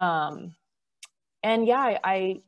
Um, 0.00 0.54
and 1.42 1.66
yeah, 1.66 1.80
I, 1.80 1.98
I, 2.04 2.42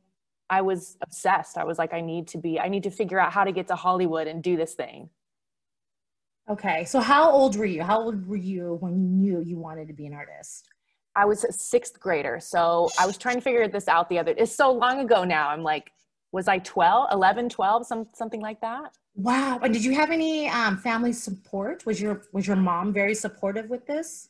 I 0.49 0.61
was 0.61 0.97
obsessed. 1.01 1.57
I 1.57 1.63
was 1.63 1.77
like, 1.77 1.93
I 1.93 2.01
need 2.01 2.27
to 2.29 2.37
be, 2.37 2.59
I 2.59 2.67
need 2.67 2.83
to 2.83 2.91
figure 2.91 3.19
out 3.19 3.31
how 3.31 3.43
to 3.43 3.51
get 3.51 3.67
to 3.67 3.75
Hollywood 3.75 4.27
and 4.27 4.41
do 4.43 4.57
this 4.57 4.73
thing. 4.73 5.09
Okay. 6.49 6.83
So 6.85 6.99
how 6.99 7.29
old 7.29 7.55
were 7.55 7.65
you? 7.65 7.83
How 7.83 8.01
old 8.01 8.27
were 8.27 8.35
you 8.35 8.77
when 8.79 8.93
you 8.99 9.07
knew 9.07 9.41
you 9.41 9.57
wanted 9.57 9.87
to 9.87 9.93
be 9.93 10.07
an 10.07 10.13
artist? 10.13 10.67
I 11.15 11.25
was 11.25 11.43
a 11.43 11.51
sixth 11.51 11.99
grader. 11.99 12.39
So 12.39 12.89
I 12.99 13.05
was 13.05 13.17
trying 13.17 13.35
to 13.35 13.41
figure 13.41 13.67
this 13.67 13.87
out 13.87 14.09
the 14.09 14.17
other, 14.17 14.33
it's 14.37 14.55
so 14.55 14.71
long 14.71 14.99
ago 14.99 15.23
now. 15.23 15.49
I'm 15.49 15.63
like, 15.63 15.91
was 16.31 16.47
I 16.47 16.59
12, 16.59 17.09
11, 17.11 17.49
12, 17.49 17.85
some, 17.85 18.07
something 18.13 18.41
like 18.41 18.61
that? 18.61 18.93
Wow. 19.15 19.59
And 19.61 19.73
did 19.73 19.83
you 19.83 19.93
have 19.95 20.11
any 20.11 20.47
um, 20.49 20.77
family 20.77 21.13
support? 21.13 21.85
Was 21.85 22.01
your, 22.01 22.23
was 22.31 22.47
your 22.47 22.55
mom 22.55 22.93
very 22.93 23.15
supportive 23.15 23.69
with 23.69 23.85
this? 23.85 24.28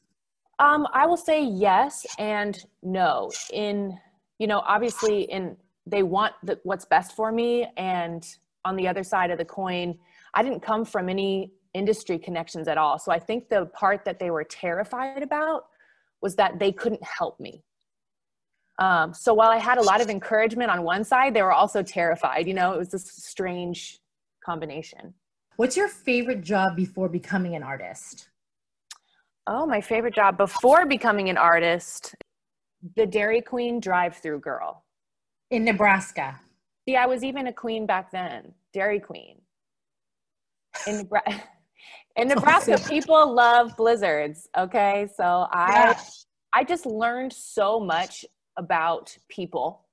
Um, 0.59 0.87
I 0.93 1.07
will 1.07 1.17
say 1.17 1.43
yes 1.43 2.05
and 2.17 2.63
no. 2.83 3.31
In, 3.53 3.97
you 4.39 4.47
know, 4.47 4.59
obviously 4.67 5.23
in, 5.23 5.55
they 5.85 6.03
want 6.03 6.33
the, 6.43 6.59
what's 6.63 6.85
best 6.85 7.15
for 7.15 7.31
me. 7.31 7.67
And 7.77 8.27
on 8.65 8.75
the 8.75 8.87
other 8.87 9.03
side 9.03 9.31
of 9.31 9.37
the 9.37 9.45
coin, 9.45 9.97
I 10.33 10.43
didn't 10.43 10.61
come 10.61 10.83
from 10.85 11.09
any 11.09 11.53
industry 11.73 12.19
connections 12.19 12.67
at 12.67 12.77
all. 12.77 12.99
So 12.99 13.11
I 13.11 13.19
think 13.19 13.49
the 13.49 13.67
part 13.67 14.03
that 14.05 14.19
they 14.19 14.31
were 14.31 14.43
terrified 14.43 15.23
about 15.23 15.65
was 16.21 16.35
that 16.35 16.59
they 16.59 16.71
couldn't 16.71 17.03
help 17.03 17.39
me. 17.39 17.63
Um, 18.79 19.13
so 19.13 19.33
while 19.33 19.49
I 19.49 19.57
had 19.57 19.77
a 19.77 19.81
lot 19.81 20.01
of 20.01 20.09
encouragement 20.09 20.71
on 20.71 20.83
one 20.83 21.03
side, 21.03 21.33
they 21.33 21.41
were 21.41 21.53
also 21.53 21.83
terrified. 21.83 22.47
You 22.47 22.53
know, 22.53 22.73
it 22.73 22.77
was 22.77 22.89
this 22.89 23.09
strange 23.11 23.99
combination. 24.43 25.13
What's 25.57 25.75
your 25.75 25.89
favorite 25.89 26.41
job 26.41 26.75
before 26.75 27.09
becoming 27.09 27.55
an 27.55 27.63
artist? 27.63 28.28
Oh, 29.51 29.65
my 29.65 29.81
favorite 29.81 30.13
job 30.13 30.37
before 30.37 30.85
becoming 30.85 31.27
an 31.29 31.37
artist, 31.37 32.13
the 32.95 33.07
Dairy 33.07 33.41
Queen 33.41 33.79
drive-through 33.79 34.41
girl 34.41 34.83
in 35.49 35.63
Nebraska. 35.65 36.39
See, 36.87 36.95
I 36.95 37.07
was 37.07 37.23
even 37.23 37.47
a 37.47 37.53
queen 37.53 37.87
back 37.87 38.11
then, 38.11 38.53
Dairy 38.73 38.99
Queen. 38.99 39.41
In 40.85 40.97
Nebraska. 40.97 41.43
in 42.15 42.27
Nebraska, 42.27 42.77
people 42.89 43.33
love 43.33 43.75
blizzards. 43.75 44.47
Okay, 44.55 45.07
so 45.17 45.47
I 45.51 45.95
yeah. 45.95 45.99
I 46.53 46.63
just 46.63 46.85
learned 46.85 47.33
so 47.33 47.79
much 47.79 48.25
about 48.55 49.17
people 49.29 49.87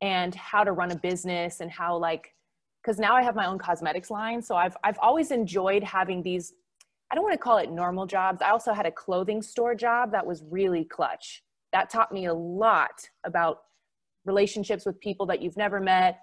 and 0.00 0.34
how 0.34 0.64
to 0.64 0.72
run 0.72 0.92
a 0.92 0.96
business 0.96 1.60
and 1.60 1.70
how 1.70 1.98
like 1.98 2.34
because 2.82 2.98
now 2.98 3.14
I 3.14 3.22
have 3.22 3.36
my 3.36 3.44
own 3.44 3.58
cosmetics 3.58 4.10
line. 4.10 4.40
So 4.40 4.56
I've 4.56 4.78
I've 4.82 4.98
always 4.98 5.30
enjoyed 5.30 5.82
having 5.82 6.22
these. 6.22 6.54
I 7.12 7.14
don't 7.14 7.24
want 7.24 7.34
to 7.34 7.38
call 7.38 7.58
it 7.58 7.70
normal 7.70 8.06
jobs. 8.06 8.40
I 8.42 8.50
also 8.50 8.72
had 8.72 8.86
a 8.86 8.90
clothing 8.90 9.42
store 9.42 9.74
job 9.74 10.10
that 10.12 10.26
was 10.26 10.42
really 10.50 10.84
clutch. 10.84 11.44
That 11.72 11.90
taught 11.90 12.10
me 12.10 12.24
a 12.24 12.34
lot 12.34 13.08
about 13.24 13.58
relationships 14.24 14.86
with 14.86 14.98
people 15.00 15.26
that 15.26 15.42
you've 15.42 15.56
never 15.56 15.78
met. 15.78 16.20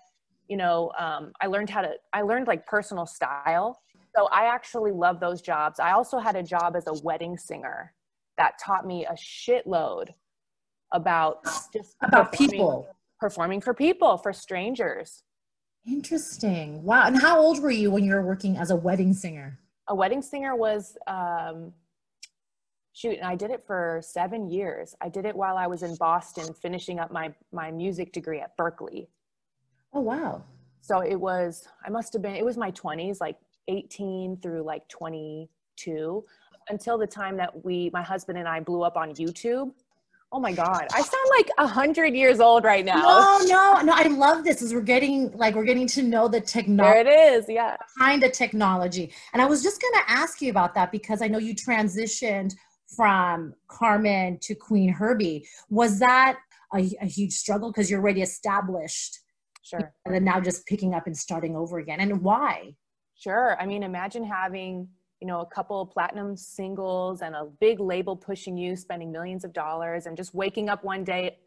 You 0.48 0.58
know, 0.58 0.92
um, 0.98 1.32
I 1.42 1.48
learned 1.48 1.70
how 1.70 1.82
to. 1.82 1.92
I 2.12 2.24
learned 2.24 2.48
like 2.48 2.66
personal 2.66 3.06
style 3.06 3.80
so 4.16 4.28
I 4.32 4.46
actually 4.46 4.92
love 4.92 5.20
those 5.20 5.42
jobs. 5.42 5.80
I 5.80 5.92
also 5.92 6.18
had 6.18 6.36
a 6.36 6.44
job 6.44 6.76
as 6.76 6.88
a 6.88 6.94
wedding 7.04 7.38
singer 7.38 7.94
that 8.38 8.54
taught 8.64 8.86
me 8.86 9.06
a 9.06 9.14
shitload 9.14 10.10
about 10.92 11.44
just 11.74 11.96
about 12.02 12.32
people 12.32 12.88
performing 13.20 13.62
for 13.62 13.74
people, 13.74 14.18
for 14.18 14.34
strangers. 14.34 15.24
Interesting. 15.88 16.84
Wow. 16.84 17.06
And 17.06 17.22
how 17.22 17.40
old 17.40 17.62
were 17.62 17.72
you 17.72 17.92
when 17.92 18.04
you 18.04 18.14
were 18.14 18.26
working 18.26 18.58
as 18.58 18.72
a 18.72 18.76
wedding 18.76 19.14
singer? 19.14 19.60
A 19.90 19.96
wedding 19.96 20.22
singer 20.22 20.56
was 20.56 20.98
um 21.08 21.74
shoot, 22.94 23.18
and 23.18 23.26
I 23.26 23.36
did 23.36 23.52
it 23.52 23.64
for 23.66 24.02
7 24.04 24.50
years. 24.50 24.96
I 25.02 25.10
did 25.10 25.26
it 25.26 25.36
while 25.36 25.58
I 25.58 25.68
was 25.68 25.84
in 25.84 25.96
Boston 25.96 26.54
finishing 26.54 27.00
up 27.00 27.12
my 27.12 27.34
my 27.52 27.72
music 27.72 28.14
degree 28.14 28.40
at 28.40 28.58
Berklee 28.58 29.08
Oh 29.94 30.02
wow. 30.02 30.44
So 30.82 31.00
it 31.02 31.16
was 31.16 31.68
I 31.86 31.90
must 31.90 32.14
have 32.14 32.22
been 32.22 32.36
it 32.36 32.46
was 32.46 32.58
my 32.58 32.72
20s 32.72 33.20
like 33.20 33.38
18 33.68 34.38
through 34.42 34.64
like 34.64 34.88
22 34.90 36.26
until 36.70 36.98
the 36.98 37.08
time 37.08 37.38
that 37.38 37.64
we, 37.66 37.90
my 37.94 38.02
husband 38.02 38.38
and 38.38 38.48
I 38.48 38.60
blew 38.60 38.84
up 38.84 38.98
on 38.98 39.14
YouTube. 39.14 39.72
Oh 40.32 40.40
my 40.40 40.54
God. 40.54 40.86
I 40.94 41.02
sound 41.02 41.30
like 41.38 41.50
a 41.58 41.66
hundred 41.66 42.14
years 42.14 42.40
old 42.40 42.64
right 42.64 42.86
now. 42.86 43.02
No, 43.02 43.40
no, 43.46 43.82
no. 43.82 43.94
I 43.96 44.04
love 44.04 44.44
this 44.44 44.62
as 44.62 44.74
we're 44.74 44.82
getting 44.82 45.32
like 45.36 45.56
we're 45.56 45.64
getting 45.64 45.88
to 45.88 46.04
know 46.04 46.28
the 46.28 46.40
technology. 46.40 47.04
There 47.04 47.30
it 47.32 47.34
is, 47.34 47.46
yeah. 47.50 47.78
Behind 47.98 48.22
the 48.22 48.30
technology. 48.30 49.12
And 49.34 49.42
I 49.42 49.46
was 49.46 49.64
just 49.64 49.82
gonna 49.82 50.04
ask 50.08 50.40
you 50.42 50.52
about 50.52 50.76
that 50.76 50.92
because 50.92 51.24
I 51.24 51.28
know 51.28 51.40
you 51.40 51.56
transitioned 51.56 52.54
from 52.96 53.54
Karmin 53.70 54.40
to 54.42 54.56
Qveen 54.56 54.94
Herby. 54.94 55.48
Was 55.70 56.00
that 56.00 56.38
a, 56.76 56.80
a 57.02 57.06
huge 57.06 57.34
struggle 57.34 57.72
because 57.72 57.90
you're 57.90 58.00
already 58.00 58.22
established? 58.22 59.20
Sure. 59.64 59.94
And 60.06 60.14
then 60.14 60.24
now 60.24 60.40
just 60.40 60.66
picking 60.68 60.94
up 60.94 61.08
and 61.08 61.18
starting 61.18 61.56
over 61.56 61.80
again. 61.80 62.00
And 62.00 62.22
why? 62.22 62.76
Sure. 63.16 63.58
I 63.60 63.66
mean, 63.66 63.84
imagine 63.84 64.24
having, 64.24 64.88
you 65.22 65.28
know, 65.28 65.42
a 65.42 65.46
couple 65.46 65.86
platinum 65.86 66.36
singles 66.38 67.22
and 67.22 67.36
a 67.36 67.46
big 67.60 67.80
label 67.80 68.16
pushing 68.16 68.58
you, 68.58 68.76
spending 68.76 69.12
millions 69.12 69.44
of 69.44 69.52
dollars 69.52 70.06
and 70.06 70.16
just 70.16 70.34
waking 70.34 70.70
up 70.70 70.84
one 70.84 71.04
day 71.04 71.38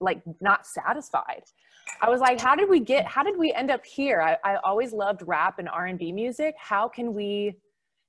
like 0.00 0.22
not 0.40 0.66
satisfied. 0.66 1.42
I 2.00 2.08
was 2.08 2.20
like, 2.20 2.40
how 2.40 2.54
did 2.54 2.68
we 2.68 2.80
get, 2.80 3.06
how 3.06 3.22
did 3.22 3.38
we 3.38 3.52
end 3.52 3.70
up 3.70 3.84
here? 3.84 4.20
I, 4.20 4.36
I 4.44 4.56
always 4.64 4.92
loved 4.92 5.22
rap 5.26 5.58
and 5.58 5.68
R&B 5.68 6.12
music. 6.12 6.54
How 6.58 6.88
can 6.88 7.14
we 7.14 7.56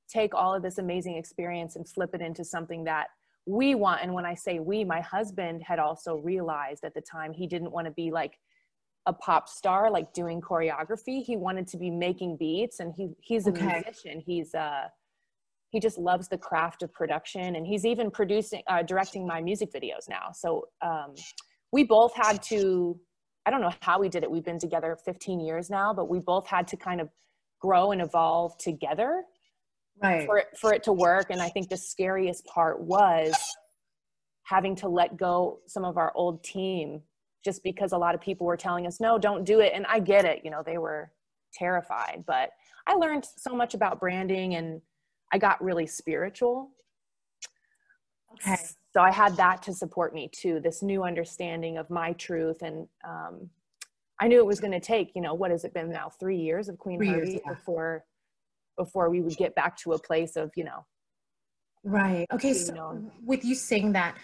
take 0.08 0.34
all 0.34 0.54
of 0.54 0.62
this 0.62 0.78
amazing 0.78 1.16
experience 1.16 1.76
and 1.76 1.88
flip 1.88 2.14
it 2.14 2.22
into 2.22 2.44
something 2.44 2.84
that 2.84 3.08
we 3.46 3.76
want? 3.76 4.02
And 4.04 4.14
when 4.14 4.26
I 4.26 4.36
say 4.36 4.60
we, 4.60 4.84
my 4.84 5.02
husband 5.02 5.64
had 5.64 5.80
also 5.80 6.18
realized 6.18 6.84
at 6.84 6.94
the 6.94 7.02
time 7.02 7.34
he 7.34 7.48
didn't 7.48 7.72
want 7.72 7.86
to 7.86 7.92
be 7.92 8.12
like 8.12 8.38
a 9.10 9.14
pop 9.14 9.50
star 9.50 9.90
like 9.90 10.14
doing 10.14 10.40
choreography. 10.40 11.24
He 11.24 11.36
wanted 11.36 11.68
to 11.70 11.78
be 11.78 11.90
making 11.90 12.38
beats 12.38 12.80
and 12.80 12.94
he 12.96 13.10
he's 13.20 13.48
a 13.48 13.50
okay. 13.50 13.84
musician. 13.84 14.24
He's 14.26 14.54
uh 14.54 14.84
he 15.72 15.80
just 15.80 15.98
loves 15.98 16.28
the 16.30 16.38
craft 16.38 16.84
of 16.84 16.94
production 16.94 17.56
and 17.56 17.66
he's 17.66 17.86
even 17.86 18.10
producing 18.12 18.62
uh, 18.68 18.84
directing 18.84 19.26
my 19.26 19.42
music 19.42 19.74
videos 19.74 20.08
now. 20.08 20.32
So 20.32 20.68
um 20.82 21.16
we 21.72 21.84
both 21.84 22.14
had 22.16 22.42
to 22.44 23.00
i 23.46 23.52
don't 23.52 23.62
know 23.62 23.74
how 23.82 24.00
we 24.00 24.10
did 24.10 24.24
it. 24.24 24.30
We've 24.30 24.46
been 24.46 24.60
together 24.60 24.96
15 25.04 25.40
years 25.40 25.70
now 25.72 25.92
but 25.92 26.08
we 26.08 26.20
both 26.20 26.48
had 26.48 26.68
to 26.68 26.78
kind 26.78 27.02
of 27.02 27.10
grow 27.60 27.92
and 27.92 28.02
evolve 28.02 28.58
together 28.58 29.24
right. 30.02 30.26
for 30.26 30.38
it, 30.38 30.48
for 30.56 30.72
it 30.74 30.84
to 30.84 30.94
work. 30.94 31.32
And 31.32 31.42
i 31.42 31.50
think 31.50 31.68
the 31.70 31.78
scariest 31.78 32.46
part 32.46 32.80
was 32.80 33.36
having 34.44 34.76
to 34.76 34.88
let 34.88 35.18
go 35.18 35.60
some 35.66 35.84
of 35.84 35.98
our 35.98 36.12
old 36.16 36.44
team 36.44 37.02
just 37.44 37.64
because 37.64 37.92
a 37.92 37.98
lot 37.98 38.16
of 38.16 38.22
people 38.22 38.46
were 38.46 38.58
telling 38.58 38.86
us, 38.86 39.00
no, 39.00 39.18
don't 39.18 39.46
do 39.46 39.60
it. 39.60 39.72
And 39.74 39.86
I 39.88 40.00
get 40.00 40.26
it, 40.26 40.42
you 40.44 40.52
know, 40.52 40.64
they 40.66 40.78
were 40.78 41.12
terrified, 41.54 42.24
but 42.28 42.52
I 42.88 42.94
learned 42.96 43.26
so 43.38 43.56
much 43.56 43.74
about 43.74 44.00
branding 44.00 44.56
and 44.56 44.82
I 45.32 45.38
got 45.38 45.64
really 45.64 45.88
spiritual. 45.88 46.72
Okay. 48.34 48.58
So 48.94 49.02
I 49.02 49.12
had 49.12 49.36
that 49.38 49.62
to 49.64 49.74
support 49.74 50.14
me 50.14 50.30
too, 50.34 50.60
this 50.60 50.82
new 50.82 51.04
understanding 51.04 51.78
of 51.78 51.90
my 51.90 52.14
truth. 52.14 52.62
And 52.62 52.88
um, 53.08 53.50
I 54.20 54.28
knew 54.28 54.40
it 54.40 54.46
was 54.46 54.60
going 54.60 54.74
to 54.74 54.80
take, 54.80 55.12
you 55.16 55.22
know, 55.22 55.34
what 55.34 55.52
has 55.52 55.64
it 55.64 55.74
been 55.74 55.92
now? 55.92 56.10
Three 56.20 56.38
years 56.38 56.70
of 56.70 56.78
Queen 56.78 56.98
Three 56.98 57.08
Herbie 57.08 57.42
yeah. 57.46 57.54
before, 57.54 58.04
before 58.78 59.10
we 59.10 59.22
would 59.22 59.38
get 59.38 59.56
back 59.56 59.78
to 59.78 59.94
a 59.94 60.00
place 60.00 60.36
of, 60.36 60.52
you 60.56 60.64
know. 60.64 60.86
Right. 61.84 62.26
Okay. 62.34 62.54
So 62.54 62.74
known. 62.74 63.12
with 63.24 63.46
you 63.46 63.56
saying 63.56 63.94
that, 63.94 64.16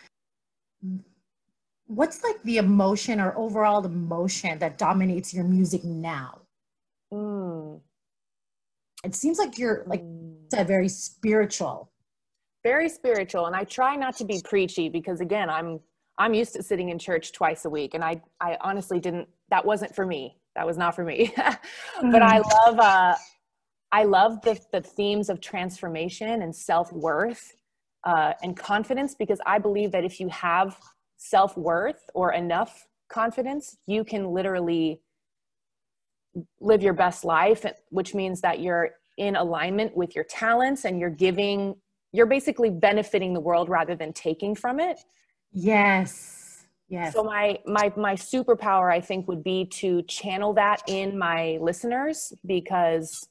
what's 1.88 2.23
like 2.23 2.41
the 2.44 2.57
emotion 2.57 3.19
or 3.19 3.38
overall 3.38 3.85
emotion 3.85 4.59
that 4.59 4.78
dominates 4.78 5.34
your 5.34 5.44
music 5.44 5.84
now? 5.84 6.41
Mm. 7.13 7.79
It 9.03 9.16
seems 9.16 9.38
like 9.38 9.57
you're 9.57 9.84
like 9.85 10.03
mm. 10.03 10.68
very 10.68 10.90
spiritual. 10.90 11.91
Very 12.63 12.90
spiritual, 12.90 13.45
and 13.45 13.56
I 13.56 13.63
try 13.63 13.95
not 13.95 14.18
to 14.18 14.25
be 14.25 14.41
preachy 14.44 14.90
because 14.90 15.22
again, 15.22 15.50
I'm 15.50 15.79
I'm 16.18 16.34
used 16.34 16.53
to 16.53 16.63
sitting 16.63 16.90
in 16.90 16.97
church 16.97 17.31
twice 17.31 17.65
a 17.65 17.69
week, 17.69 17.94
and 17.94 18.04
I 18.04 18.21
I 18.42 18.57
honestly 18.62 19.00
didn't. 19.00 19.27
That 19.50 19.63
wasn't 19.63 19.94
for 19.94 20.06
me. 20.06 20.38
That 20.56 20.65
was 20.65 20.77
not 20.77 20.95
for 20.95 21.04
me. 21.04 21.31
mm. 21.38 21.57
But 22.12 22.24
I 22.24 22.39
love 22.39 22.80
uh, 22.80 23.15
I 23.92 24.04
love 24.06 24.42
the 24.42 24.60
the 24.71 24.81
themes 24.81 25.30
of 25.30 25.42
transformation 25.42 26.42
and 26.42 26.56
self 26.56 26.92
worth 26.92 27.56
uh, 28.04 28.33
and 28.42 28.57
confidence 28.57 29.13
because 29.13 29.39
I 29.45 29.60
believe 29.60 29.92
that 29.92 30.04
if 30.04 30.19
you 30.19 30.27
have 30.30 30.75
self 31.30 31.57
worth 31.57 32.10
or 32.13 32.33
enough 32.33 32.88
confidence, 33.10 33.77
you 33.88 34.04
can 34.04 34.27
literally 34.27 35.01
live 36.60 36.83
your 36.83 36.94
best 36.94 37.24
life, 37.24 37.66
which 37.89 38.13
means 38.13 38.42
that 38.42 38.60
you're 38.60 38.92
in 39.18 39.36
alignment 39.36 39.95
with 39.95 40.16
your 40.16 40.25
talents 40.25 40.86
and 40.86 41.00
you're 41.00 41.10
giving, 41.10 41.75
you're 42.12 42.25
basically 42.25 42.69
benefiting 42.69 43.33
the 43.33 43.39
world 43.39 43.69
rather 43.69 43.95
than 43.95 44.12
taking 44.12 44.54
from 44.54 44.80
it. 44.80 45.00
Yes. 45.51 46.66
Yes. 46.88 47.13
So 47.13 47.24
my 47.24 47.57
my 47.66 47.92
my 47.98 48.13
superpower 48.13 48.94
I 48.94 49.01
think 49.01 49.27
would 49.27 49.44
be 49.44 49.66
to 49.66 50.04
channel 50.04 50.54
that 50.54 50.83
in 50.88 51.18
my 51.18 51.57
listeners 51.60 52.31
because 52.45 53.27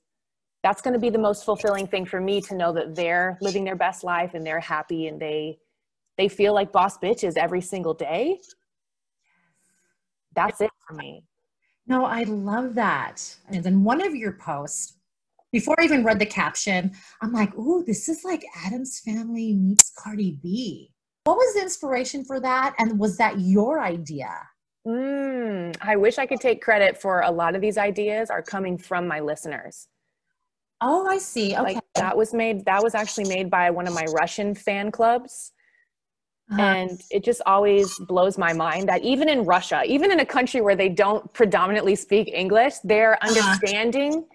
that's 0.65 0.83
going 0.83 0.95
to 0.95 0.99
be 0.99 1.11
the 1.11 1.19
most 1.19 1.45
fulfilling 1.45 1.87
thing 1.87 2.05
for 2.05 2.21
me 2.21 2.41
to 2.41 2.57
know 2.57 2.73
that 2.73 2.97
they're 2.97 3.39
living 3.41 3.65
their 3.65 3.77
best 3.77 4.03
life 4.03 4.35
and 4.35 4.45
they're 4.45 4.59
happy 4.59 5.07
and 5.07 5.21
they 5.21 5.59
they 6.17 6.29
feel 6.29 6.55
like 6.55 6.73
boss 6.73 6.99
bitches 6.99 7.37
every 7.37 7.61
single 7.61 7.95
day. 7.95 8.41
That's 10.35 10.61
it 10.61 10.71
for 10.87 10.95
me. 10.95 11.25
No, 11.87 12.05
I 12.05 12.23
love 12.25 12.75
that. 12.75 13.37
And 13.49 13.63
then 13.63 13.85
one 13.85 14.01
of 14.01 14.15
your 14.15 14.33
posts, 14.33 14.95
before 15.53 15.77
I 15.79 15.85
even 15.85 16.03
read 16.03 16.19
the 16.19 16.27
caption, 16.27 16.93
I'm 17.23 17.33
like, 17.33 17.55
ooh, 17.57 17.85
this 17.87 18.09
is 18.09 18.25
like 18.25 18.45
Addams 18.65 19.01
Family 19.01 19.55
meets 19.55 19.93
Cardi 19.97 20.39
B. 20.43 20.91
What 21.25 21.37
was 21.37 21.55
the 21.55 21.63
inspiration 21.63 22.25
for 22.25 22.41
that? 22.41 22.75
And 22.79 22.99
was 22.99 23.17
that 23.19 23.41
your 23.41 23.81
idea? 23.81 24.31
Mm, 24.87 25.77
I 25.81 25.97
wish 25.97 26.19
I 26.19 26.27
could 26.27 26.41
take 26.41 26.61
credit 26.63 27.01
for 27.01 27.21
a 27.21 27.31
lot 27.31 27.55
of 27.55 27.63
these 27.63 27.79
ideas 27.79 28.29
are 28.29 28.43
coming 28.43 28.77
from 28.77 29.09
my 29.09 29.21
listeners. 29.21 29.89
Oh, 30.81 31.07
I 31.07 31.19
see. 31.19 31.55
Okay. 31.55 31.75
Like 31.75 31.79
that 31.95 32.17
was 32.17 32.35
made 32.35 32.67
that 32.67 32.83
was 32.83 32.95
actually 32.95 33.29
made 33.29 33.49
by 33.49 33.71
one 33.71 33.87
of 33.87 33.95
my 33.95 34.05
Russian 34.15 34.55
fan 34.55 34.91
clubs. 34.91 35.53
Uh-huh. 36.51 36.61
And 36.61 37.01
it 37.11 37.25
just 37.25 37.41
always 37.47 37.99
blows 38.01 38.37
my 38.37 38.53
mind 38.53 38.89
that 38.89 39.03
even 39.03 39.29
in 39.29 39.45
Russia, 39.45 39.83
even 39.87 40.11
in 40.11 40.21
a 40.21 40.27
country 40.27 40.61
where 40.61 40.77
they 40.77 40.91
don't 40.91 41.33
predominantly 41.33 41.95
speak 41.95 42.29
English, 42.29 42.75
they're 42.85 43.15
uh-huh. 43.15 43.29
understanding 43.29 44.27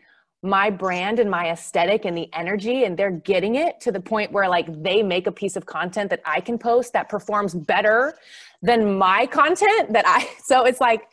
my 0.42 0.70
brand 0.70 1.20
and 1.20 1.30
my 1.30 1.50
aesthetic 1.52 2.06
and 2.06 2.18
the 2.18 2.30
energy 2.34 2.86
and 2.86 2.98
they're 2.98 3.12
getting 3.12 3.56
it 3.56 3.82
to 3.82 3.92
the 3.92 4.00
point 4.00 4.32
where 4.32 4.48
like 4.48 4.68
they 4.82 5.04
make 5.04 5.28
a 5.28 5.32
piece 5.32 5.58
of 5.58 5.66
content 5.66 6.10
that 6.10 6.22
I 6.26 6.40
can 6.40 6.58
post 6.58 6.94
that 6.94 7.10
performs 7.10 7.54
better 7.54 8.18
than 8.62 8.98
my 8.98 9.26
content 9.26 9.92
that 9.92 10.08
I 10.08 10.30
so 10.44 10.66
it's 10.66 10.80
like 10.80 11.10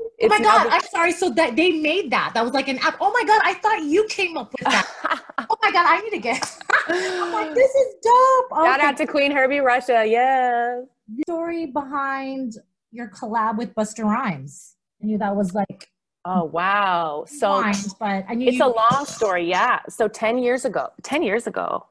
oh 0.00 0.28
my 0.28 0.38
god, 0.38 0.66
I'm 0.70 0.82
sorry. 0.82 1.12
So 1.12 1.30
that 1.30 1.56
they 1.56 1.72
made 1.72 2.10
that. 2.10 2.32
That 2.34 2.44
was 2.44 2.52
like 2.52 2.68
an 2.68 2.78
app. 2.78 2.96
Oh 3.00 3.12
my 3.12 3.24
god, 3.24 3.40
I 3.44 3.54
thought 3.54 3.84
you 3.84 4.06
came 4.08 4.36
up 4.36 4.52
with 4.52 4.66
that. 4.70 4.88
oh 5.50 5.56
my 5.62 5.72
god, 5.72 5.86
I 5.86 6.00
need 6.00 6.10
to 6.10 6.18
get. 6.18 6.62
I'm 6.88 7.32
like, 7.32 7.54
this 7.54 7.70
is 7.74 7.94
dope. 8.02 8.64
Shout 8.64 8.80
okay. 8.80 8.86
out 8.86 8.96
to 8.98 9.06
Qveen 9.06 9.32
Herby 9.32 9.60
Russia. 9.60 10.04
Yeah. 10.06 10.80
Story 11.22 11.66
behind 11.66 12.56
your 12.92 13.08
collab 13.08 13.58
with 13.58 13.74
Busta 13.74 14.04
Rhymes. 14.04 14.76
I 15.02 15.06
knew 15.06 15.18
that 15.18 15.34
was 15.34 15.54
like. 15.54 15.90
Oh 16.26 16.44
wow! 16.44 17.26
So, 17.28 17.62
but 18.00 18.24
I 18.26 18.34
knew 18.34 18.48
it's 18.48 18.56
you- 18.56 18.64
a 18.64 18.72
long 18.72 19.04
story. 19.04 19.46
Yeah. 19.46 19.80
So 19.90 20.08
ten 20.08 20.38
years 20.38 20.64
ago, 20.64 20.88
ten 21.02 21.22
years 21.22 21.46
ago, 21.46 21.86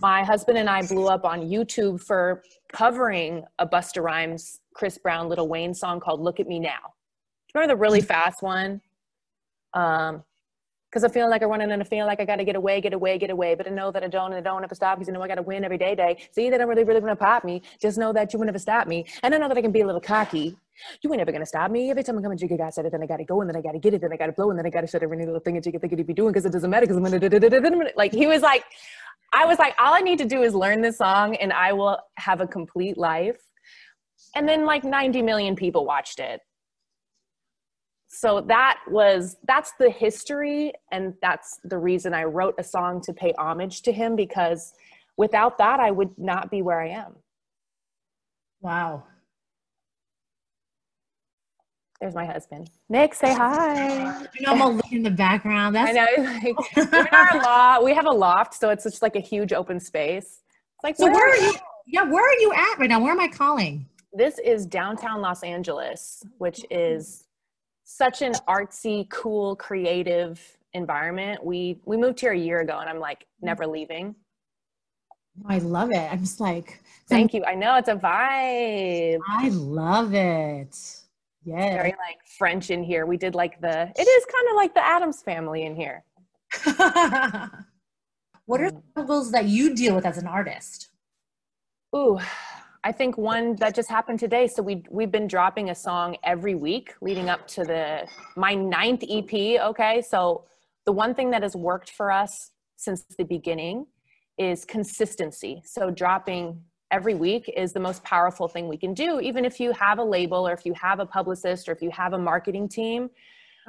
my 0.00 0.24
husband 0.24 0.58
and 0.58 0.68
I 0.68 0.82
blew 0.82 1.06
up 1.06 1.24
on 1.24 1.42
YouTube 1.42 2.00
for 2.00 2.42
covering 2.72 3.44
a 3.58 3.66
Busta 3.66 4.02
Rhymes, 4.02 4.60
Chris 4.74 4.98
Brown, 4.98 5.28
Lil 5.28 5.48
Wayne 5.48 5.74
song 5.74 6.00
called 6.00 6.20
"Look 6.20 6.40
at 6.40 6.46
Me 6.46 6.58
Now." 6.58 6.94
Do 7.48 7.58
you 7.58 7.60
Remember 7.60 7.74
the 7.74 7.80
really 7.80 8.00
mm. 8.00 8.06
fast 8.06 8.42
one? 8.42 8.80
Um, 9.74 10.24
because 10.92 11.04
I 11.04 11.08
feel 11.08 11.30
like 11.30 11.42
I'm 11.42 11.48
running 11.48 11.72
and 11.72 11.80
I 11.80 11.86
feel 11.86 12.04
like 12.04 12.20
I 12.20 12.26
got 12.26 12.36
to 12.36 12.44
get 12.44 12.54
away, 12.54 12.78
get 12.82 12.92
away, 12.92 13.16
get 13.16 13.30
away. 13.30 13.54
But 13.54 13.66
I 13.66 13.70
know 13.70 13.90
that 13.90 14.04
I 14.04 14.08
don't 14.08 14.32
and 14.32 14.46
I 14.46 14.50
don't 14.50 14.62
ever 14.62 14.74
stop 14.74 14.98
because 14.98 15.08
I 15.08 15.12
know 15.12 15.22
I 15.22 15.28
got 15.28 15.36
to 15.36 15.42
win 15.42 15.64
every 15.64 15.78
day, 15.78 15.94
day. 15.94 16.18
See, 16.32 16.50
that 16.50 16.60
I'm 16.60 16.68
really, 16.68 16.84
really 16.84 17.00
to 17.00 17.16
pop 17.16 17.44
me. 17.44 17.62
Just 17.80 17.96
know 17.96 18.12
that 18.12 18.30
you 18.32 18.38
will 18.38 18.44
never 18.44 18.58
stop 18.58 18.86
me. 18.86 19.06
And 19.22 19.34
I 19.34 19.38
know 19.38 19.48
that 19.48 19.56
I 19.56 19.62
can 19.62 19.72
be 19.72 19.80
a 19.80 19.86
little 19.86 20.02
cocky. 20.02 20.54
You 21.00 21.10
ain't 21.10 21.18
never 21.18 21.32
going 21.32 21.40
to 21.40 21.46
stop 21.46 21.70
me. 21.70 21.90
Every 21.90 22.02
time 22.02 22.18
I 22.18 22.22
come 22.22 22.32
and 22.32 22.38
jiggy, 22.38 22.60
I 22.60 22.68
said 22.68 22.84
it, 22.84 22.92
then 22.92 23.02
I 23.02 23.06
got 23.06 23.16
to 23.16 23.24
go 23.24 23.40
and 23.40 23.48
then 23.48 23.56
I 23.56 23.62
got 23.62 23.72
to 23.72 23.78
get 23.78 23.94
it, 23.94 24.02
then 24.02 24.12
I 24.12 24.16
got 24.16 24.26
to 24.26 24.32
blow 24.32 24.50
and 24.50 24.58
then 24.58 24.66
I 24.66 24.70
got 24.70 24.82
to 24.82 24.86
shut 24.86 25.02
every 25.02 25.16
little 25.16 25.40
thing 25.40 25.56
and 25.56 25.64
jiggy, 25.64 25.78
think 25.78 25.94
it 25.94 26.06
be 26.06 26.12
doing 26.12 26.30
because 26.30 26.44
it 26.44 26.52
doesn't 26.52 26.68
matter 26.68 26.86
because 26.86 26.98
I'm 26.98 27.20
to, 27.20 27.92
like, 27.96 28.12
he 28.12 28.26
was 28.26 28.42
like, 28.42 28.64
I 29.32 29.46
was 29.46 29.58
like, 29.58 29.74
all 29.78 29.94
I 29.94 30.00
need 30.00 30.18
to 30.18 30.26
do 30.26 30.42
is 30.42 30.54
learn 30.54 30.82
this 30.82 30.98
song 30.98 31.36
and 31.36 31.54
I 31.54 31.72
will 31.72 31.98
have 32.18 32.42
a 32.42 32.46
complete 32.46 32.98
life. 32.98 33.40
And 34.34 34.48
then 34.48 34.64
like 34.64 34.84
90 34.84 35.22
million 35.22 35.56
people 35.56 35.84
watched 35.84 36.18
it. 36.18 36.40
So 38.08 38.42
that 38.42 38.78
was 38.88 39.36
that's 39.48 39.72
the 39.78 39.88
history 39.90 40.72
and 40.90 41.14
that's 41.22 41.58
the 41.64 41.78
reason 41.78 42.12
I 42.12 42.24
wrote 42.24 42.54
a 42.58 42.62
song 42.64 43.00
to 43.02 43.12
pay 43.14 43.32
homage 43.38 43.80
to 43.82 43.92
him 43.92 44.16
because 44.16 44.74
without 45.16 45.56
that 45.58 45.80
I 45.80 45.90
would 45.90 46.10
not 46.18 46.50
be 46.50 46.60
where 46.60 46.80
I 46.80 46.88
am. 46.90 47.16
Wow. 48.60 49.04
There's 52.02 52.14
my 52.14 52.26
husband. 52.26 52.68
Nick, 52.88 53.14
say 53.14 53.32
hi. 53.32 54.26
You 54.34 54.46
know, 54.46 54.72
I'm 54.72 54.80
in 54.90 55.04
the 55.04 55.10
background. 55.10 55.74
That's- 55.76 55.96
I 55.96 56.16
know. 56.16 56.30
Like, 56.32 56.92
we're 56.92 57.00
in 57.00 57.14
our 57.14 57.42
loft. 57.44 57.84
We 57.84 57.94
have 57.94 58.06
a 58.06 58.10
loft, 58.10 58.54
so 58.54 58.70
it's 58.70 58.82
just 58.82 59.02
like 59.02 59.14
a 59.14 59.20
huge 59.20 59.52
open 59.52 59.78
space. 59.78 60.40
It's 60.74 60.82
like, 60.84 60.96
so 60.96 61.04
where, 61.04 61.12
where 61.14 61.30
are 61.30 61.36
you? 61.36 61.54
Yeah, 61.86 62.02
where 62.02 62.24
are 62.24 62.38
you 62.40 62.52
at 62.52 62.78
right 62.78 62.88
now? 62.88 63.00
Where 63.00 63.12
am 63.12 63.20
I 63.20 63.28
calling? 63.28 63.86
This 64.12 64.38
is 64.38 64.66
downtown 64.66 65.20
Los 65.20 65.42
Angeles, 65.42 66.22
which 66.38 66.64
is 66.70 67.24
such 67.84 68.22
an 68.22 68.32
artsy, 68.48 69.08
cool, 69.10 69.56
creative 69.56 70.40
environment. 70.74 71.44
We 71.44 71.78
we 71.84 71.96
moved 71.96 72.20
here 72.20 72.32
a 72.32 72.38
year 72.38 72.60
ago, 72.60 72.78
and 72.78 72.88
I'm 72.88 73.00
like 73.00 73.26
never 73.40 73.66
leaving. 73.66 74.14
I 75.46 75.58
love 75.58 75.90
it. 75.90 76.12
I'm 76.12 76.20
just 76.20 76.40
like, 76.40 76.80
thank 77.08 77.32
you. 77.32 77.44
I 77.44 77.54
know 77.54 77.76
it's 77.76 77.88
a 77.88 77.96
vibe. 77.96 79.18
I 79.28 79.48
love 79.48 80.14
it. 80.14 80.76
Yeah. 81.44 81.74
Very 81.74 81.90
like 81.90 82.18
French 82.24 82.70
in 82.70 82.84
here. 82.84 83.06
We 83.06 83.16
did 83.16 83.34
like 83.34 83.60
the, 83.60 83.90
it 83.96 84.02
is 84.02 84.24
kind 84.26 84.48
of 84.50 84.56
like 84.56 84.74
the 84.74 84.84
Addams 84.84 85.22
family 85.22 85.64
in 85.64 85.74
here. 85.74 86.04
what 88.44 88.60
are 88.60 88.70
mm. 88.70 88.82
struggles 88.90 89.32
that 89.32 89.46
you 89.46 89.74
deal 89.74 89.94
with 89.94 90.06
as 90.06 90.18
an 90.18 90.26
artist? 90.26 90.88
Ooh, 91.96 92.20
I 92.84 92.92
think 92.92 93.16
one 93.16 93.56
that 93.56 93.74
just 93.74 93.88
happened 93.88 94.18
today. 94.18 94.46
So 94.48 94.62
we 94.62 94.84
we've 94.90 95.10
been 95.10 95.28
dropping 95.28 95.70
a 95.70 95.74
song 95.74 96.16
every 96.24 96.54
week 96.54 96.94
leading 97.00 97.28
up 97.28 97.46
to 97.48 97.64
the 97.64 98.08
my 98.36 98.54
ninth 98.54 99.04
EP. 99.08 99.32
Okay, 99.32 100.02
so 100.02 100.44
the 100.84 100.92
one 100.92 101.14
thing 101.14 101.30
that 101.30 101.42
has 101.42 101.54
worked 101.54 101.90
for 101.90 102.10
us 102.10 102.50
since 102.76 103.04
the 103.16 103.24
beginning 103.24 103.86
is 104.36 104.64
consistency. 104.64 105.62
So 105.64 105.90
dropping 105.90 106.60
every 106.90 107.14
week 107.14 107.50
is 107.56 107.72
the 107.72 107.80
most 107.80 108.02
powerful 108.02 108.48
thing 108.48 108.68
we 108.68 108.76
can 108.76 108.94
do, 108.94 109.20
even 109.20 109.44
if 109.44 109.60
you 109.60 109.72
have 109.72 109.98
a 109.98 110.04
label 110.04 110.46
or 110.46 110.52
if 110.52 110.66
you 110.66 110.74
have 110.74 110.98
a 110.98 111.06
publicist 111.06 111.68
or 111.68 111.72
if 111.72 111.80
you 111.80 111.90
have 111.90 112.12
a 112.12 112.18
marketing 112.18 112.68
team. 112.68 113.10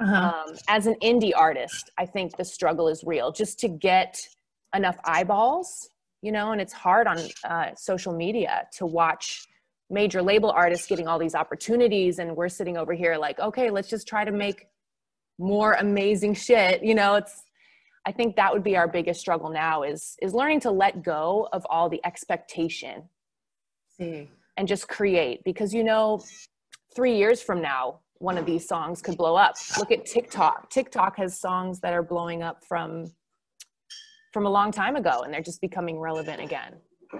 Uh-huh. 0.00 0.44
Um, 0.48 0.56
as 0.68 0.86
an 0.86 0.96
indie 1.02 1.32
artist, 1.34 1.90
I 1.96 2.06
think 2.06 2.36
the 2.36 2.44
struggle 2.44 2.88
is 2.88 3.04
real 3.04 3.30
just 3.30 3.60
to 3.60 3.68
get 3.68 4.28
enough 4.74 4.96
eyeballs, 5.04 5.88
you 6.24 6.32
know, 6.32 6.52
and 6.52 6.60
it's 6.60 6.72
hard 6.72 7.06
on 7.06 7.18
uh, 7.46 7.74
social 7.76 8.14
media 8.16 8.66
to 8.78 8.86
watch 8.86 9.46
major 9.90 10.22
label 10.22 10.50
artists 10.50 10.86
getting 10.86 11.06
all 11.06 11.18
these 11.18 11.34
opportunities. 11.34 12.18
And 12.18 12.34
we're 12.34 12.48
sitting 12.48 12.78
over 12.78 12.94
here 12.94 13.18
like, 13.18 13.38
okay, 13.38 13.68
let's 13.68 13.90
just 13.90 14.08
try 14.08 14.24
to 14.24 14.32
make 14.32 14.66
more 15.38 15.74
amazing 15.74 16.32
shit. 16.32 16.82
You 16.82 16.94
know, 16.94 17.16
it's, 17.16 17.42
I 18.06 18.12
think 18.12 18.36
that 18.36 18.54
would 18.54 18.64
be 18.64 18.74
our 18.74 18.88
biggest 18.88 19.20
struggle 19.20 19.50
now 19.50 19.82
is 19.82 20.16
is 20.22 20.32
learning 20.32 20.60
to 20.60 20.70
let 20.70 21.02
go 21.02 21.46
of 21.52 21.66
all 21.68 21.90
the 21.90 22.00
expectation 22.06 23.02
See. 23.98 24.30
and 24.56 24.66
just 24.66 24.88
create 24.88 25.44
because 25.44 25.72
you 25.74 25.84
know 25.84 26.22
3 26.94 27.16
years 27.16 27.42
from 27.42 27.60
now 27.60 28.00
one 28.18 28.38
of 28.38 28.46
these 28.46 28.66
songs 28.66 29.02
could 29.02 29.16
blow 29.16 29.36
up. 29.36 29.56
Look 29.78 29.90
at 29.90 30.06
TikTok. 30.06 30.70
TikTok 30.70 31.16
has 31.16 31.38
songs 31.38 31.80
that 31.80 31.92
are 31.92 32.02
blowing 32.02 32.42
up 32.42 32.64
from 32.64 33.12
from 34.34 34.46
a 34.46 34.50
long 34.50 34.72
time 34.72 34.96
ago 34.96 35.22
and 35.22 35.32
they're 35.32 35.40
just 35.40 35.60
becoming 35.60 35.98
relevant 35.98 36.42
again. 36.42 36.74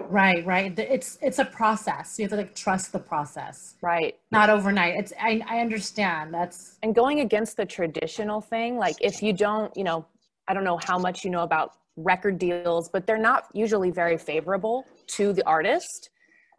Right, 0.09 0.45
right. 0.45 0.77
It's 0.77 1.17
it's 1.21 1.39
a 1.39 1.45
process. 1.45 2.19
You 2.19 2.23
have 2.23 2.31
to 2.31 2.35
like 2.35 2.53
trust 2.53 2.91
the 2.91 2.99
process. 2.99 3.75
Right. 3.81 4.17
Not 4.29 4.49
overnight. 4.49 4.95
It's 4.95 5.13
I 5.19 5.41
I 5.47 5.59
understand. 5.59 6.33
That's 6.33 6.77
and 6.83 6.93
going 6.93 7.21
against 7.21 7.55
the 7.55 7.65
traditional 7.65 8.41
thing, 8.41 8.77
like 8.77 8.97
if 8.99 9.23
you 9.23 9.31
don't, 9.31 9.75
you 9.77 9.85
know, 9.85 10.05
I 10.49 10.53
don't 10.53 10.65
know 10.65 10.77
how 10.83 10.99
much 10.99 11.23
you 11.23 11.31
know 11.31 11.43
about 11.43 11.71
record 11.95 12.37
deals, 12.37 12.89
but 12.89 13.07
they're 13.07 13.17
not 13.17 13.45
usually 13.53 13.89
very 13.89 14.17
favorable 14.17 14.85
to 15.15 15.31
the 15.31 15.45
artist. 15.47 16.09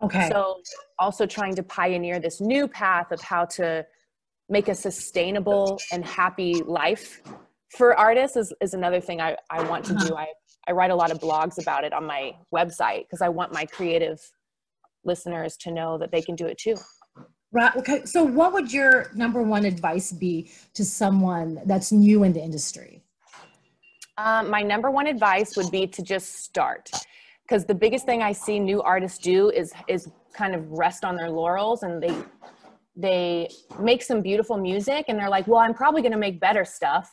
Okay. 0.03 0.31
So 0.31 0.61
also 0.99 1.27
trying 1.27 1.55
to 1.57 1.63
pioneer 1.63 2.19
this 2.19 2.41
new 2.41 2.67
path 2.67 3.13
of 3.13 3.21
how 3.21 3.45
to 3.57 3.85
make 4.49 4.69
a 4.69 4.75
sustainable 4.75 5.79
and 5.93 6.03
happy 6.07 6.55
life 6.67 7.21
for 7.77 7.99
artists 7.99 8.37
is, 8.37 8.53
is 8.61 8.75
another 8.75 9.01
thing 9.01 9.21
I, 9.21 9.37
I 9.51 9.63
want 9.69 9.85
to 9.87 9.95
uh-huh. 9.95 10.09
do. 10.09 10.15
I, 10.17 10.27
I 10.69 10.73
write 10.73 10.91
a 10.91 10.95
lot 10.95 11.11
of 11.11 11.19
blogs 11.19 11.61
about 11.61 11.85
it 11.85 11.93
on 11.93 12.05
my 12.05 12.35
website 12.55 13.05
because 13.05 13.23
I 13.23 13.29
want 13.29 13.53
my 13.53 13.65
creative 13.67 14.21
listeners 15.05 15.57
to 15.59 15.71
know 15.71 15.99
that 15.99 16.11
they 16.11 16.23
can 16.23 16.35
do 16.35 16.47
it 16.47 16.59
too. 16.59 16.77
Right. 17.53 17.75
Okay. 17.77 18.05
So 18.05 18.25
what 18.25 18.53
would 18.53 18.73
your 18.73 19.11
number 19.15 19.43
one 19.43 19.65
advice 19.65 20.13
be 20.13 20.51
to 20.75 20.85
someone 20.85 21.61
that's 21.65 21.93
new 21.93 22.25
in 22.25 22.33
the 22.33 22.41
industry? 22.41 23.03
Um, 24.19 24.51
my 24.51 24.63
number 24.63 24.91
one 24.91 25.07
advice 25.07 25.57
would 25.57 25.71
be 25.71 25.87
to 25.87 26.03
just 26.03 26.37
start 26.45 26.91
because 27.43 27.65
the 27.65 27.75
biggest 27.75 28.07
thing 28.07 28.23
I 28.23 28.33
see 28.33 28.59
new 28.59 28.83
artists 28.83 29.19
do 29.19 29.51
is 29.51 29.73
is 29.89 30.11
kind 30.33 30.55
of 30.55 30.71
rest 30.71 31.05
on 31.05 31.17
their 31.17 31.31
laurels 31.31 31.83
and 31.83 32.03
they 32.03 32.15
they 32.97 33.49
make 33.79 34.03
some 34.03 34.23
beautiful 34.23 34.57
music 34.57 35.05
and 35.09 35.19
they're 35.19 35.29
like, 35.29 35.47
well, 35.47 35.61
I'm 35.61 35.75
probably 35.75 36.01
going 36.01 36.13
to 36.13 36.19
make 36.19 36.41
better 36.41 36.65
stuff. 36.65 37.11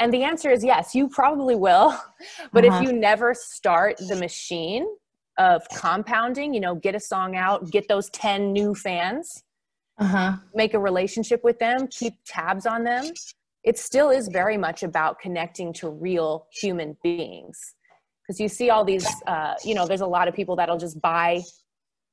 And 0.00 0.12
the 0.12 0.22
answer 0.24 0.50
is 0.50 0.64
yes, 0.64 0.94
you 0.94 1.08
probably 1.08 1.54
will. 1.54 1.96
But 2.52 2.66
uh-huh. 2.66 2.82
if 2.82 2.82
you 2.86 2.92
never 2.92 3.32
start 3.34 3.96
the 3.96 4.16
machine 4.16 4.86
of 5.38 5.62
compounding, 5.74 6.52
you 6.52 6.60
know, 6.60 6.74
get 6.74 6.94
a 6.94 7.00
song 7.00 7.34
out, 7.34 7.70
get 7.70 7.88
those 7.88 8.10
10 8.10 8.52
new 8.52 8.74
fans, 8.74 9.42
uh-huh. 9.98 10.36
make 10.54 10.74
a 10.74 10.78
relationship 10.78 11.42
with 11.42 11.58
them, 11.58 11.86
keep 11.86 12.14
tabs 12.26 12.66
on 12.66 12.84
them, 12.84 13.06
it 13.64 13.78
still 13.78 14.10
is 14.10 14.28
very 14.28 14.56
much 14.56 14.82
about 14.82 15.18
connecting 15.18 15.72
to 15.74 15.90
real 15.90 16.46
human 16.52 16.96
beings 17.02 17.58
because 18.26 18.40
you 18.40 18.48
see 18.48 18.70
all 18.70 18.84
these 18.84 19.06
uh, 19.26 19.54
you 19.64 19.74
know 19.74 19.86
there's 19.86 20.00
a 20.00 20.06
lot 20.06 20.28
of 20.28 20.34
people 20.34 20.56
that'll 20.56 20.78
just 20.78 21.00
buy 21.00 21.42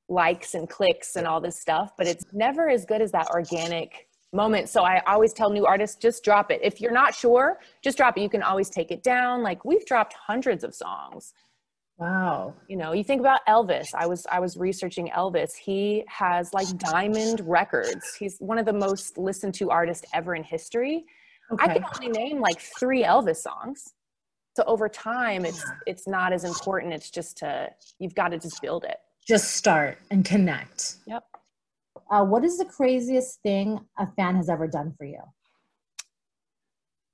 likes 0.10 0.54
and 0.54 0.70
clicks 0.70 1.16
and 1.16 1.28
all 1.28 1.42
this 1.42 1.60
stuff 1.60 1.92
but 1.98 2.08
it's 2.08 2.24
never 2.34 2.70
as 2.70 2.86
good 2.86 3.02
as 3.02 3.12
that 3.12 3.28
organic 3.30 4.07
moment. 4.34 4.70
So 4.70 4.84
i 4.84 5.02
always 5.06 5.34
tell 5.34 5.50
new 5.50 5.66
artists 5.66 5.96
just 5.96 6.24
drop 6.24 6.52
it. 6.52 6.60
If 6.64 6.82
you're 6.82 6.92
not 6.92 7.16
sure 7.16 7.60
just 7.84 7.98
drop 7.98 8.18
it. 8.18 8.22
You 8.22 8.30
can 8.30 8.44
always 8.44 8.70
take 8.70 8.92
it 8.92 9.04
down. 9.04 9.44
Like 9.44 9.64
we've 9.66 9.86
dropped 9.86 10.14
hundreds 10.14 10.64
of 10.64 10.74
songs. 10.76 11.34
Wow. 11.98 12.54
You 12.68 12.78
know 12.78 12.94
you 12.94 13.04
think 13.04 13.22
about 13.22 13.46
elvis. 13.48 13.88
I 13.96 14.06
was 14.06 14.26
i 14.32 14.40
was 14.40 14.58
researching 14.58 15.10
elvis. 15.16 15.56
He 15.56 16.04
has 16.08 16.54
like 16.54 16.68
diamond 16.78 17.42
records. 17.46 18.16
He's 18.20 18.38
one 18.40 18.58
of 18.58 18.66
the 18.66 18.74
most 18.74 19.18
listened 19.18 19.54
to 19.56 19.70
artists 19.70 20.06
ever 20.14 20.36
in 20.36 20.44
history. 20.44 21.06
Okay. 21.52 21.72
i 21.72 21.74
can 21.74 21.86
only 21.96 22.10
name 22.10 22.42
like 22.42 22.60
three 22.80 23.04
elvis 23.04 23.38
songs. 23.38 23.94
So 24.56 24.64
over 24.68 24.90
time 24.90 25.46
it's 25.46 25.64
it's 25.86 26.08
not 26.08 26.34
as 26.34 26.44
important. 26.44 26.94
It's 26.94 27.10
just 27.10 27.38
to 27.38 27.70
you've 28.00 28.16
got 28.16 28.30
to 28.30 28.38
just 28.38 28.62
build 28.62 28.84
it. 28.84 28.98
Just 29.28 29.56
start 29.56 29.98
and 30.12 30.24
connect. 30.24 30.96
Yep 31.08 31.24
uh, 32.10 32.24
what 32.24 32.44
is 32.44 32.58
the 32.58 32.66
craziest 32.66 33.42
thing 33.42 33.80
a 33.98 34.08
fan 34.16 34.36
has 34.36 34.50
ever 34.50 34.68
done 34.68 34.94
for 34.98 35.06
you 35.06 35.22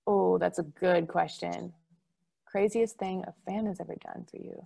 oh 0.08 0.38
that's 0.38 0.60
a 0.60 0.64
good 0.64 1.08
question 1.08 1.74
craziest 2.46 2.98
thing 2.98 3.24
a 3.28 3.34
fan 3.46 3.66
has 3.66 3.80
ever 3.80 3.96
done 4.04 4.26
for 4.30 4.38
you 4.38 4.62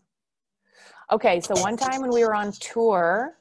okay 1.12 1.39
so 1.39 1.55
one 1.62 1.77
time 1.77 2.01
when 2.01 2.12
we 2.12 2.24
were 2.24 2.36
on 2.36 2.51
tour 2.53 3.38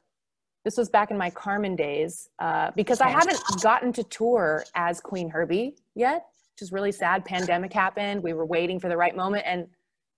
this 0.65 0.77
was 0.77 0.89
back 0.89 1.13
in 1.13 1.17
my 1.17 1.31
Karmin 1.31 1.77
days 1.77 2.29
uh, 2.39 2.71
because 2.77 3.01
i 3.01 3.09
haven't 3.09 3.41
gotten 3.63 3.93
to 3.93 4.03
tour 4.05 4.65
as 4.75 5.01
Qveen 5.01 5.31
Herby 5.31 5.77
yet 5.95 6.27
which 6.57 6.63
is 6.63 6.73
really 6.73 6.93
sad. 6.93 7.23
Pandemic 7.27 7.71
happened. 7.71 8.23
We 8.23 8.33
were 8.33 8.47
waiting 8.47 8.81
for 8.81 8.89
the 8.89 8.97
right 8.97 9.15
moment, 9.15 9.43
and 9.45 9.67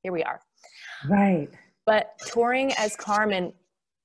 here 0.04 0.12
we 0.12 0.22
are. 0.22 0.40
Right. 1.08 1.48
But 1.84 2.12
touring 2.28 2.72
as 2.74 2.96
Karmin, 2.96 3.52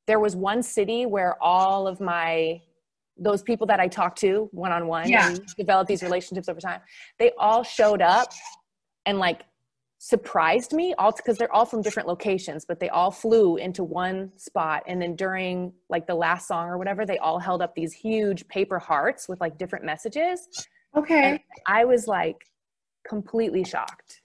there 0.08 0.20
was 0.20 0.36
one 0.36 0.62
city 0.64 1.06
where 1.06 1.42
all 1.42 1.88
of 1.88 2.00
my 2.00 2.62
those 3.18 3.44
people 3.44 3.68
that 3.68 3.80
I 3.80 3.88
talked 3.88 4.18
to 4.22 4.50
one 4.52 4.72
on 4.72 4.88
one 4.88 5.14
and 5.14 5.46
developed 5.56 5.88
these 5.88 6.02
relationships 6.02 6.50
over 6.50 6.60
time, 6.60 6.82
they 7.20 7.32
all 7.38 7.64
showed 7.64 8.02
up 8.02 8.34
and 9.06 9.20
like 9.20 9.44
surprised 10.00 10.74
me 10.74 10.94
all 10.98 11.12
because 11.12 11.38
they're 11.38 11.54
all 11.54 11.66
from 11.66 11.82
different 11.82 12.10
locations 12.10 12.66
but 12.66 12.78
they 12.78 12.90
all 12.90 13.10
flew 13.10 13.56
into 13.56 13.86
one 13.86 14.30
spot 14.38 14.84
and 14.86 15.02
then 15.02 15.16
during 15.16 15.72
like 15.90 16.06
the 16.06 16.14
last 16.14 16.46
song 16.46 16.68
or 16.68 16.78
whatever 16.78 17.06
they 17.06 17.18
all 17.20 17.40
held 17.40 17.62
up 17.62 17.74
these 17.74 17.94
huge 17.94 18.46
paper 18.50 18.78
hearts 18.78 19.30
with 19.30 19.40
like 19.40 19.58
different 19.58 19.86
messages 19.86 20.68
Okay. 20.96 21.32
And 21.32 21.40
I 21.68 21.86
was 21.86 22.08
like 22.08 22.38
completely 23.08 23.64
shocked. 23.64 24.22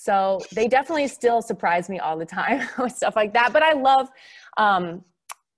So 0.00 0.40
they 0.52 0.68
definitely 0.68 1.08
still 1.08 1.42
surprise 1.42 1.88
me 1.88 1.98
all 1.98 2.16
the 2.16 2.24
time 2.24 2.68
with 2.78 2.92
stuff 2.92 3.16
like 3.16 3.32
that. 3.32 3.52
But 3.52 3.64
I 3.64 3.72
love, 3.72 4.08
um, 4.56 5.02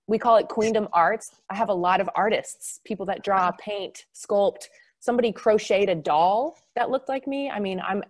we 0.07 0.19
call 0.19 0.39
it 0.39 0.49
Queendom 0.49 0.89
Arts. 0.95 1.33
I 1.51 1.55
have 1.55 1.69
a 1.69 1.75
lot 1.75 2.01
of 2.01 2.09
artists, 2.15 2.81
people 2.87 3.05
that 3.07 3.23
draw, 3.23 3.51
paint, 3.61 4.07
sculpt. 4.15 4.69
Somebody 4.99 5.31
crocheted 5.31 5.91
a 5.91 5.95
doll 5.95 6.57
that 6.75 6.89
looked 6.89 7.11
like 7.11 7.27
me. 7.27 7.51
I 7.51 7.61
mean, 7.61 7.83
I'm 7.87 8.03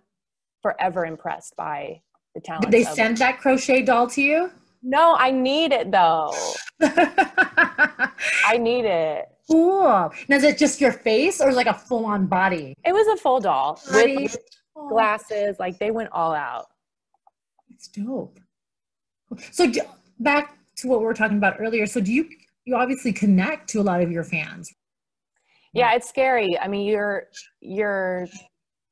forever 0.61 1.05
impressed 1.05 1.57
by 1.57 2.01
the 2.33 2.39
talent. 2.39 2.63
Did 2.63 2.71
they 2.71 2.83
send 2.85 3.17
that 3.17 3.41
crochet 3.41 3.81
doll 3.81 4.07
to 4.11 4.21
you? 4.21 4.51
No, 4.81 5.17
I 5.19 5.31
need 5.31 5.73
it 5.73 5.91
though. 5.91 6.33
I 6.81 8.57
need 8.57 8.85
it. 8.85 9.27
Cool. 9.49 10.13
Now, 10.29 10.37
is 10.37 10.43
it 10.43 10.57
just 10.57 10.79
your 10.79 10.93
face 10.93 11.41
or 11.41 11.51
like 11.51 11.67
a 11.67 11.73
full 11.73 12.05
on 12.05 12.25
body? 12.25 12.73
It 12.85 12.93
was 12.93 13.05
a 13.07 13.21
full 13.21 13.41
doll 13.41 13.81
body. 13.91 14.15
with 14.15 14.37
glasses. 14.89 15.57
Like 15.59 15.79
they 15.79 15.91
went 15.91 16.09
all 16.11 16.33
out. 16.33 16.67
It's 17.69 17.87
dope. 17.87 18.39
So 19.51 19.69
do, 19.69 19.81
back 20.19 20.57
to 20.77 20.87
what 20.87 20.99
we 20.99 21.05
were 21.05 21.13
talking 21.13 21.37
about 21.37 21.55
earlier. 21.59 21.85
So 21.85 22.01
do 22.01 22.11
you 22.11 22.29
you 22.65 22.75
obviously 22.75 23.11
connect 23.11 23.69
to 23.69 23.79
a 23.79 23.83
lot 23.83 24.01
of 24.01 24.11
your 24.11 24.23
fans? 24.23 24.71
Yeah, 25.73 25.93
it's 25.93 26.07
scary. 26.07 26.57
I 26.59 26.67
mean, 26.67 26.85
you're 26.85 27.27
you're 27.61 28.27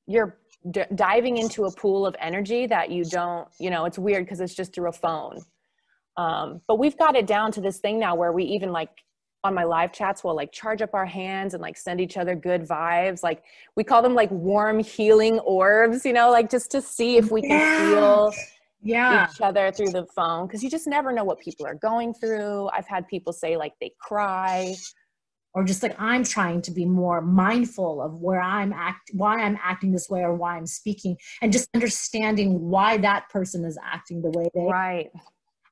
you're 0.08 0.38
d- 0.72 0.86
diving 0.96 1.38
into 1.38 1.66
a 1.66 1.72
pool 1.72 2.06
of 2.06 2.16
energy 2.20 2.68
that 2.68 2.90
you 2.90 3.04
don't. 3.06 3.48
You 3.60 3.70
know, 3.70 3.86
it's 3.86 4.00
weird 4.00 4.26
because 4.26 4.40
it's 4.40 4.56
just 4.56 4.74
through 4.74 4.90
a 4.90 4.94
phone. 4.94 5.40
Um, 6.18 6.62
but 6.68 6.80
we've 6.80 6.98
got 6.98 7.16
it 7.16 7.28
down 7.28 7.52
to 7.54 7.62
this 7.62 7.80
thing 7.80 8.00
now 8.00 8.16
where 8.16 8.32
we 8.32 8.44
even 8.44 8.72
like 8.72 8.90
on 9.44 9.54
my 9.54 9.64
live 9.64 9.94
chats 9.94 10.24
will 10.24 10.36
like 10.36 10.52
charge 10.52 10.82
up 10.82 10.94
our 10.94 11.06
hands 11.06 11.54
and 11.54 11.62
like 11.62 11.78
send 11.78 12.02
each 12.02 12.18
other 12.18 12.36
good 12.36 12.68
vibes. 12.68 13.24
Like 13.24 13.44
we 13.76 13.84
call 13.84 14.02
them 14.02 14.14
like 14.14 14.30
warm 14.32 14.80
healing 14.80 15.40
orbs, 15.40 16.06
you 16.06 16.14
know, 16.14 16.30
like 16.30 16.50
just 16.50 16.72
to 16.72 16.82
see 16.82 17.18
if 17.18 17.32
we 17.32 17.42
can 17.42 17.52
yeah. 17.52 17.90
feel 17.90 18.34
yeah. 18.82 19.28
each 19.30 19.42
other 19.42 19.72
through 19.72 19.92
the 19.92 20.06
phone 20.06 20.48
because 20.48 20.64
you 20.64 20.70
just 20.70 20.88
never 20.88 21.12
know 21.12 21.24
what 21.24 21.40
people 21.40 21.66
are 21.66 21.76
going 21.76 22.14
through. 22.14 22.70
I've 22.70 22.88
had 22.88 23.08
people 23.08 23.32
say 23.32 23.56
like 23.56 23.74
they 23.80 23.92
cry 24.00 24.76
or 25.54 25.64
just 25.64 25.84
like 25.84 26.00
I'm 26.00 26.24
trying 26.24 26.62
to 26.64 26.72
be 26.72 26.86
more 26.86 27.22
mindful 27.22 28.02
of 28.02 28.16
where 28.16 28.42
I'm 28.42 28.74
act 28.74 29.12
why 29.14 29.40
I'm 29.40 29.58
acting 29.64 29.92
this 29.92 30.10
way 30.10 30.22
or 30.22 30.36
why 30.36 30.58
I'm 30.58 30.68
speaking 30.68 31.18
and 31.42 31.52
just 31.52 31.70
understanding 31.74 32.70
why 32.70 32.98
that 32.98 33.30
person 33.30 33.66
is 33.66 33.78
acting 33.84 34.22
the 34.22 34.32
way 34.32 34.50
they 34.54 34.62
Right. 34.62 35.12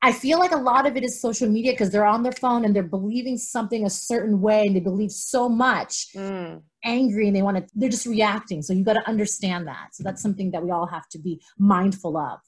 I 0.02 0.12
feel 0.12 0.38
like 0.38 0.52
a 0.52 0.58
lot 0.58 0.86
of 0.86 0.96
it 0.96 1.04
is 1.04 1.20
social 1.20 1.50
media 1.50 1.72
because 1.72 1.90
they're 1.90 2.06
on 2.06 2.22
their 2.22 2.32
phone 2.32 2.66
and 2.66 2.76
they're 2.76 2.84
believing 2.84 3.38
something 3.38 3.86
a 3.86 3.90
certain 3.90 4.42
way 4.42 4.68
and 4.68 4.76
they 4.76 4.80
believe 4.80 5.12
so 5.12 5.50
much 5.50 6.08
mm. 6.16 6.62
angry 6.84 7.28
and 7.28 7.36
they 7.36 7.42
want 7.42 7.58
to, 7.58 7.66
they're 7.76 7.90
just 7.90 8.06
reacting. 8.06 8.62
So 8.62 8.74
you 8.74 8.84
got 8.84 8.94
to 8.94 9.08
understand 9.08 9.68
that. 9.68 9.90
So 9.94 10.04
that's 10.04 10.22
something 10.22 10.52
that 10.52 10.64
we 10.64 10.70
all 10.70 10.86
have 10.86 11.10
to 11.10 11.20
be 11.20 11.42
mindful 11.58 12.16
of. 12.16 12.40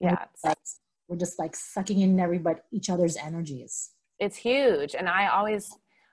Yeah. 0.00 0.24
Like, 0.44 0.58
we're 1.08 1.16
just 1.16 1.38
like 1.38 1.54
sucking 1.54 2.00
in 2.00 2.18
everybody, 2.18 2.60
each 2.72 2.90
other's 2.90 3.16
energies. 3.16 3.90
It's 4.18 4.36
huge. 4.36 4.96
And 4.96 5.08
I 5.08 5.28
always, 5.28 5.70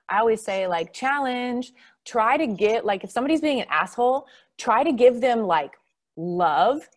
I 0.08 0.20
always 0.20 0.42
say 0.42 0.68
like 0.68 0.92
challenge, 0.92 1.72
try 2.04 2.36
to 2.36 2.46
get 2.46 2.84
like 2.84 3.02
if 3.02 3.10
somebody's 3.10 3.40
being 3.40 3.60
an 3.60 3.66
asshole, 3.68 4.26
try 4.58 4.84
to 4.84 4.92
give 4.92 5.20
them 5.20 5.42
like 5.42 5.72
love 6.16 6.88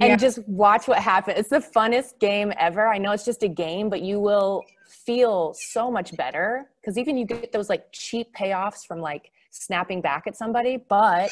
and 0.00 0.10
yeah. 0.10 0.16
just 0.16 0.46
watch 0.48 0.88
what 0.88 0.98
happens. 0.98 1.38
It's 1.38 1.50
the 1.50 1.58
funnest 1.58 2.18
game 2.20 2.52
ever. 2.58 2.88
I 2.88 2.96
know 2.96 3.12
it's 3.12 3.24
just 3.24 3.42
a 3.42 3.48
game, 3.48 3.90
but 3.90 4.00
you 4.00 4.18
will 4.18 4.64
feel 4.88 5.54
so 5.54 5.90
much 5.90 6.16
better 6.16 6.70
because 6.80 6.96
even 6.96 7.16
you 7.16 7.26
get 7.26 7.52
those 7.52 7.68
like 7.68 7.84
cheap 7.92 8.34
payoffs 8.34 8.86
from 8.86 9.00
like 9.00 9.30
snapping 9.50 10.00
back 10.00 10.26
at 10.26 10.36
somebody. 10.36 10.78
But 10.88 11.30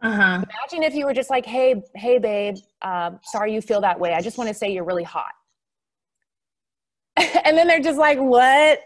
uh-huh. 0.00 0.44
imagine 0.44 0.84
if 0.84 0.94
you 0.94 1.04
were 1.04 1.14
just 1.14 1.30
like, 1.30 1.44
"Hey, 1.44 1.82
hey, 1.96 2.18
babe, 2.18 2.56
uh, 2.82 3.12
sorry 3.24 3.52
you 3.52 3.60
feel 3.60 3.80
that 3.80 3.98
way. 3.98 4.14
I 4.14 4.20
just 4.20 4.38
want 4.38 4.48
to 4.48 4.54
say 4.54 4.72
you're 4.72 4.84
really 4.84 5.04
hot." 5.04 5.32
and 7.16 7.58
then 7.58 7.66
they're 7.66 7.80
just 7.80 7.98
like, 7.98 8.18
"What? 8.18 8.80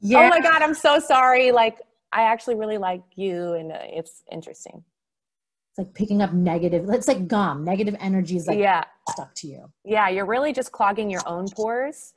Yeah. 0.00 0.18
Oh 0.18 0.28
my 0.28 0.40
god, 0.40 0.60
I'm 0.60 0.74
so 0.74 0.98
sorry. 0.98 1.52
Like, 1.52 1.78
I 2.12 2.22
actually 2.22 2.56
really 2.56 2.78
like 2.78 3.02
you, 3.14 3.54
and 3.54 3.72
uh, 3.72 3.78
it's 3.80 4.22
interesting." 4.30 4.84
It's 5.76 5.86
like 5.86 5.94
picking 5.94 6.22
up 6.22 6.32
negative 6.32 6.88
it's 6.88 7.08
like 7.08 7.28
gum 7.28 7.62
negative 7.62 7.94
energy 8.00 8.36
is 8.36 8.46
like 8.46 8.58
yeah. 8.58 8.82
stuck 9.10 9.34
to 9.34 9.46
you. 9.46 9.70
Yeah 9.84 10.08
you're 10.08 10.26
really 10.26 10.52
just 10.52 10.72
clogging 10.72 11.10
your 11.10 11.20
own 11.26 11.48
pores 11.50 12.14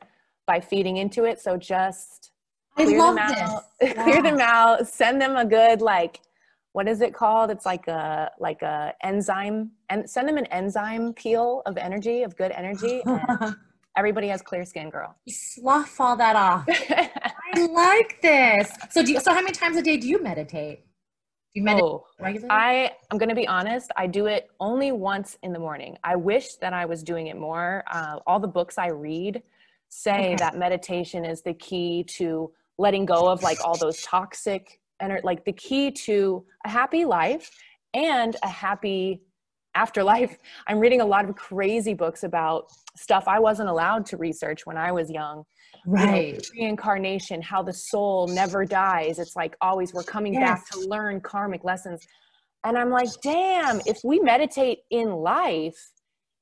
by 0.48 0.60
feeding 0.62 0.98
into 0.98 1.26
it. 1.26 1.42
So 1.42 1.58
just 1.58 2.32
clear 2.78 2.98
them 2.98 3.18
out 3.18 3.64
yeah. 3.82 3.94
clear 4.04 4.22
them 4.22 4.40
out 4.40 4.88
send 4.88 5.22
them 5.22 5.36
a 5.36 5.46
good 5.46 5.82
like 5.82 6.22
what 6.72 6.88
is 6.88 7.02
it 7.02 7.14
called? 7.14 7.50
It's 7.50 7.66
like 7.66 7.88
a 7.88 8.32
like 8.40 8.62
a 8.62 8.94
enzyme 9.04 9.72
and 9.90 10.10
send 10.10 10.30
them 10.30 10.38
an 10.38 10.46
enzyme 10.46 11.14
peel 11.14 11.62
of 11.66 11.78
energy 11.78 12.24
of 12.24 12.38
good 12.38 12.52
energy 12.52 13.02
everybody 13.98 14.30
has 14.30 14.42
clear 14.42 14.64
skin 14.64 14.90
girl. 14.90 15.16
You 15.26 15.34
slough 15.34 16.00
all 16.00 16.16
that 16.16 16.38
off. 16.38 16.66
I 16.70 17.66
like 17.66 18.22
this. 18.22 18.72
So 18.92 19.04
do 19.04 19.12
you 19.12 19.20
so 19.20 19.34
how 19.34 19.42
many 19.42 19.52
times 19.52 19.76
a 19.76 19.82
day 19.82 19.98
do 19.98 20.08
you 20.08 20.24
meditate 20.24 20.86
you 21.60 21.66
meditate 21.66 21.84
oh, 21.84 22.06
regularly? 22.20 22.50
I 22.50 22.92
I'm 23.12 23.18
going 23.18 23.30
to 23.30 23.36
be 23.36 23.48
honest. 23.48 23.92
I 23.96 24.08
do 24.08 24.26
it 24.26 24.50
only 24.60 24.92
once 24.92 25.38
in 25.44 25.54
the 25.54 25.60
morning. 25.60 25.98
I 26.04 26.16
wish 26.16 26.56
that 26.56 26.74
I 26.74 26.86
was 26.86 27.04
doing 27.04 27.28
it 27.28 27.38
more. 27.38 27.84
Uh, 27.92 28.20
all 28.26 28.40
the 28.40 28.48
books 28.48 28.78
I 28.78 28.88
read 28.88 29.44
say 29.90 30.34
okay. 30.34 30.36
that 30.38 30.58
meditation 30.58 31.26
is 31.26 31.42
the 31.42 31.54
key 31.54 32.04
to 32.18 32.52
letting 32.78 33.06
go 33.06 33.28
of 33.28 33.44
like 33.44 33.60
all 33.64 33.78
those 33.78 34.02
toxic 34.02 34.80
and 35.00 35.20
like 35.24 35.46
the 35.46 35.54
key 35.54 35.92
to 35.92 36.46
a 36.66 36.70
happy 36.70 37.06
life 37.06 37.52
and 37.94 38.36
a 38.44 38.48
happy 38.48 39.22
afterlife. 39.80 40.38
I'm 40.68 40.80
reading 40.80 41.02
a 41.02 41.06
lot 41.06 41.28
of 41.28 41.36
crazy 41.36 41.94
books 41.94 42.24
about 42.24 42.66
stuff 42.96 43.24
I 43.28 43.40
wasn't 43.40 43.70
allowed 43.70 44.06
to 44.08 44.18
research 44.18 44.66
when 44.66 44.78
I 44.78 44.92
was 44.92 45.10
young 45.10 45.46
right 45.86 46.34
you 46.54 46.62
know, 46.62 46.66
reincarnation 46.66 47.42
how 47.42 47.64
the 47.64 47.72
soul 47.72 48.28
never 48.28 48.66
dies 48.66 49.18
it's 49.18 49.36
like 49.36 49.56
always 49.62 49.94
we're 49.94 50.04
coming 50.04 50.34
yes. 50.34 50.42
back 50.42 50.70
to 50.70 50.80
learn 50.90 51.22
karmic 51.22 51.64
lessons 51.64 52.06
and 52.66 52.78
i'm 52.78 52.90
like 52.90 53.10
damn 53.24 53.80
if 53.86 53.98
we 54.04 54.20
meditate 54.20 54.80
in 54.90 55.10
life 55.10 55.92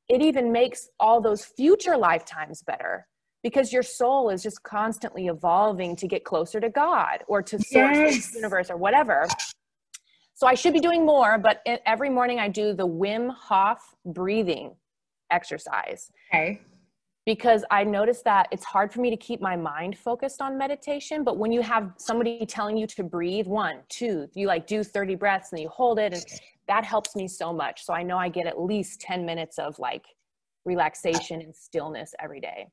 it 0.10 0.22
even 0.22 0.52
makes 0.52 0.90
all 1.00 1.22
those 1.22 1.46
future 1.46 1.96
lifetimes 1.96 2.64
better 2.64 3.06
because 3.44 3.72
your 3.72 3.84
soul 3.84 4.30
is 4.30 4.42
just 4.42 4.64
constantly 4.64 5.28
evolving 5.28 5.96
to 5.96 6.08
get 6.08 6.24
closer 6.24 6.60
to 6.60 6.70
god 6.70 7.24
or 7.28 7.42
to 7.42 7.58
source 7.60 7.96
yes. 7.96 8.34
universe 8.34 8.72
or 8.72 8.78
whatever 8.78 9.28
so 10.38 10.48
i 10.48 10.54
should 10.54 10.74
be 10.80 10.80
doing 10.80 11.06
more 11.06 11.38
but 11.38 11.62
every 11.86 12.10
morning 12.10 12.38
i 12.40 12.48
do 12.48 12.74
the 12.74 12.88
wim 12.88 13.24
hof 13.48 13.80
breathing 14.06 14.68
exercise. 15.32 16.12
Okay. 16.34 16.60
Because 17.26 17.66
I 17.70 17.84
noticed 17.84 18.24
that 18.24 18.48
it's 18.52 18.64
hard 18.64 18.94
for 18.94 19.02
me 19.02 19.10
to 19.10 19.18
keep 19.18 19.42
my 19.42 19.58
mind 19.58 19.98
focused 19.98 20.42
on 20.42 20.58
meditation. 20.58 21.26
But 21.26 21.38
when 21.38 21.52
you 21.52 21.62
have 21.62 21.92
somebody 21.98 22.46
telling 22.46 22.78
you 22.78 22.88
to 22.88 23.04
breathe, 23.04 23.48
one, 23.48 23.80
two, 23.90 24.30
you 24.34 24.48
like 24.48 24.66
do 24.66 24.82
30 24.82 25.16
breaths 25.16 25.52
and 25.52 25.62
you 25.62 25.68
hold 25.68 26.00
it, 26.00 26.14
and 26.14 26.26
that 26.70 26.86
helps 26.86 27.18
me 27.18 27.28
so 27.28 27.52
much. 27.52 27.84
So 27.84 27.94
I 27.94 28.02
know 28.02 28.18
I 28.18 28.30
get 28.30 28.48
at 28.48 28.60
least 28.60 29.02
10 29.02 29.26
minutes 29.26 29.60
of 29.60 29.78
like 29.78 30.06
relaxation 30.64 31.42
and 31.42 31.54
stillness 31.54 32.16
every 32.20 32.40
day. 32.40 32.68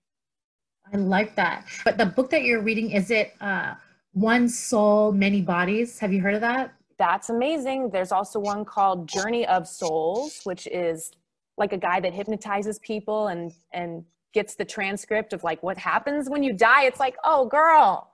I 0.92 0.98
like 0.98 1.34
that. 1.34 1.64
But 1.84 1.98
the 1.98 2.06
book 2.06 2.30
that 2.30 2.42
you're 2.42 2.62
reading, 2.62 2.92
is 2.92 3.10
it 3.10 3.32
uh, 3.40 3.74
One 4.12 4.48
Soul, 4.48 5.10
Many 5.10 5.40
Bodies? 5.40 5.98
Have 5.98 6.12
you 6.12 6.20
heard 6.20 6.34
of 6.34 6.42
that? 6.42 6.72
That's 6.98 7.30
amazing. 7.30 7.90
There's 7.90 8.12
also 8.12 8.38
one 8.38 8.64
called 8.64 9.08
Journey 9.08 9.46
of 9.46 9.66
Souls, 9.66 10.40
which 10.44 10.66
is 10.68 11.10
like 11.56 11.72
a 11.72 11.78
guy 11.78 12.00
that 12.00 12.12
hypnotizes 12.12 12.78
people 12.80 13.28
and 13.28 13.52
and 13.72 14.04
gets 14.32 14.56
the 14.56 14.64
transcript 14.64 15.32
of 15.32 15.44
like 15.44 15.62
what 15.62 15.78
happens 15.78 16.28
when 16.28 16.42
you 16.42 16.52
die. 16.52 16.84
It's 16.84 17.00
like, 17.00 17.16
oh 17.24 17.46
girl. 17.46 18.10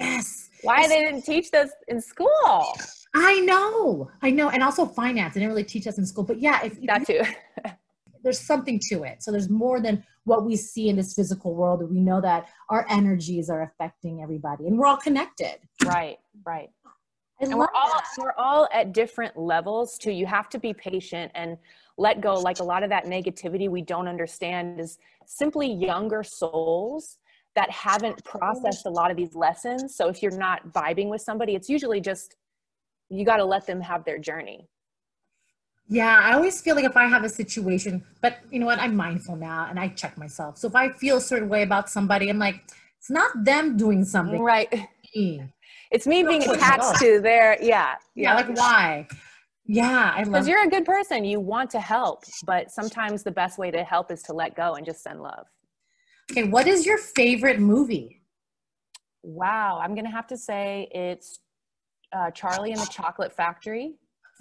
Yes. 0.00 0.48
Why 0.62 0.88
they 0.88 1.00
didn't 1.00 1.22
teach 1.22 1.50
this 1.50 1.70
in 1.86 2.00
school? 2.00 2.74
I 3.14 3.40
know. 3.40 4.10
I 4.22 4.30
know. 4.30 4.48
And 4.50 4.62
also 4.62 4.86
finance. 4.86 5.34
They 5.34 5.40
didn't 5.40 5.50
really 5.50 5.64
teach 5.64 5.86
us 5.86 5.98
in 5.98 6.06
school. 6.06 6.24
But 6.24 6.40
yeah, 6.40 6.64
if 6.64 6.80
That 6.86 7.06
too. 7.06 7.22
there's 8.22 8.40
something 8.40 8.80
to 8.90 9.04
it. 9.04 9.22
So 9.22 9.30
there's 9.30 9.48
more 9.48 9.80
than 9.80 10.04
what 10.24 10.44
we 10.44 10.56
see 10.56 10.88
in 10.88 10.96
this 10.96 11.14
physical 11.14 11.54
world. 11.54 11.88
We 11.90 12.00
know 12.00 12.20
that 12.20 12.48
our 12.68 12.86
energies 12.90 13.48
are 13.48 13.62
affecting 13.62 14.22
everybody 14.22 14.66
and 14.66 14.78
we're 14.78 14.86
all 14.86 14.96
connected. 14.96 15.56
right, 15.84 16.18
right. 16.44 16.70
And 17.40 17.56
we're 17.56 17.68
all 17.74 17.88
that. 17.88 18.04
we're 18.18 18.34
all 18.36 18.68
at 18.72 18.92
different 18.92 19.36
levels 19.36 19.96
too 19.96 20.10
you 20.10 20.26
have 20.26 20.48
to 20.50 20.58
be 20.58 20.72
patient 20.72 21.30
and 21.34 21.56
let 21.96 22.20
go 22.20 22.34
like 22.34 22.60
a 22.60 22.64
lot 22.64 22.82
of 22.82 22.90
that 22.90 23.04
negativity 23.04 23.68
we 23.68 23.82
don't 23.82 24.08
understand 24.08 24.80
is 24.80 24.98
simply 25.26 25.72
younger 25.72 26.22
souls 26.22 27.18
that 27.54 27.70
haven't 27.70 28.22
processed 28.24 28.86
a 28.86 28.90
lot 28.90 29.10
of 29.10 29.16
these 29.16 29.34
lessons 29.34 29.94
so 29.94 30.08
if 30.08 30.22
you're 30.22 30.36
not 30.36 30.68
vibing 30.72 31.08
with 31.08 31.20
somebody 31.20 31.54
it's 31.54 31.68
usually 31.68 32.00
just 32.00 32.36
you 33.08 33.24
got 33.24 33.36
to 33.36 33.44
let 33.44 33.66
them 33.66 33.80
have 33.80 34.04
their 34.04 34.18
journey 34.18 34.68
Yeah, 35.90 36.20
I 36.22 36.34
always 36.34 36.60
feel 36.60 36.76
like 36.76 36.84
if 36.84 36.98
I 36.98 37.06
have 37.06 37.24
a 37.24 37.30
situation, 37.30 38.04
but 38.20 38.40
you 38.50 38.58
know 38.58 38.66
what? 38.66 38.78
I'm 38.78 38.94
mindful 38.94 39.36
now 39.36 39.68
and 39.70 39.80
I 39.80 39.88
check 39.88 40.18
myself. 40.18 40.58
So 40.58 40.68
if 40.68 40.74
I 40.74 40.90
feel 40.92 41.16
a 41.16 41.20
certain 41.20 41.48
way 41.48 41.62
about 41.62 41.88
somebody, 41.88 42.28
I'm 42.28 42.38
like, 42.38 42.62
it's 42.98 43.08
not 43.08 43.30
them 43.42 43.78
doing 43.78 44.04
something. 44.04 44.42
right 44.42 44.70
Me. 45.16 45.42
It's 45.90 46.06
me 46.06 46.22
being 46.22 46.44
No, 46.46 46.52
attached 46.52 46.98
to 47.00 47.20
their 47.20 47.56
yeah 47.62 47.94
Yeah, 48.14 48.34
like 48.34 48.48
why? 48.56 49.06
Yeah, 49.64 50.12
I 50.14 50.22
love 50.22 50.32
because 50.32 50.48
you're 50.48 50.64
a 50.64 50.68
good 50.68 50.84
person 50.84 51.24
you 51.24 51.40
want 51.40 51.70
to 51.70 51.80
help 51.80 52.24
but 52.46 52.70
sometimes 52.70 53.22
the 53.22 53.30
best 53.30 53.58
way 53.58 53.70
to 53.70 53.84
help 53.84 54.10
is 54.10 54.22
to 54.22 54.32
let 54.32 54.54
go 54.54 54.74
and 54.74 54.86
just 54.86 55.02
send 55.02 55.20
love 55.22 55.46
Okay, 56.30 56.44
what 56.44 56.66
is 56.66 56.84
your 56.84 56.98
favorite 56.98 57.58
movie? 57.58 58.20
Wow, 59.22 59.80
I'm 59.82 59.94
gonna 59.94 60.10
have 60.10 60.26
to 60.28 60.36
say 60.36 60.88
it's 60.92 61.40
uh, 62.12 62.30
Charlie 62.30 62.72
and 62.72 62.80
the 62.80 62.86
Chocolate 62.86 63.32
Factory. 63.32 63.94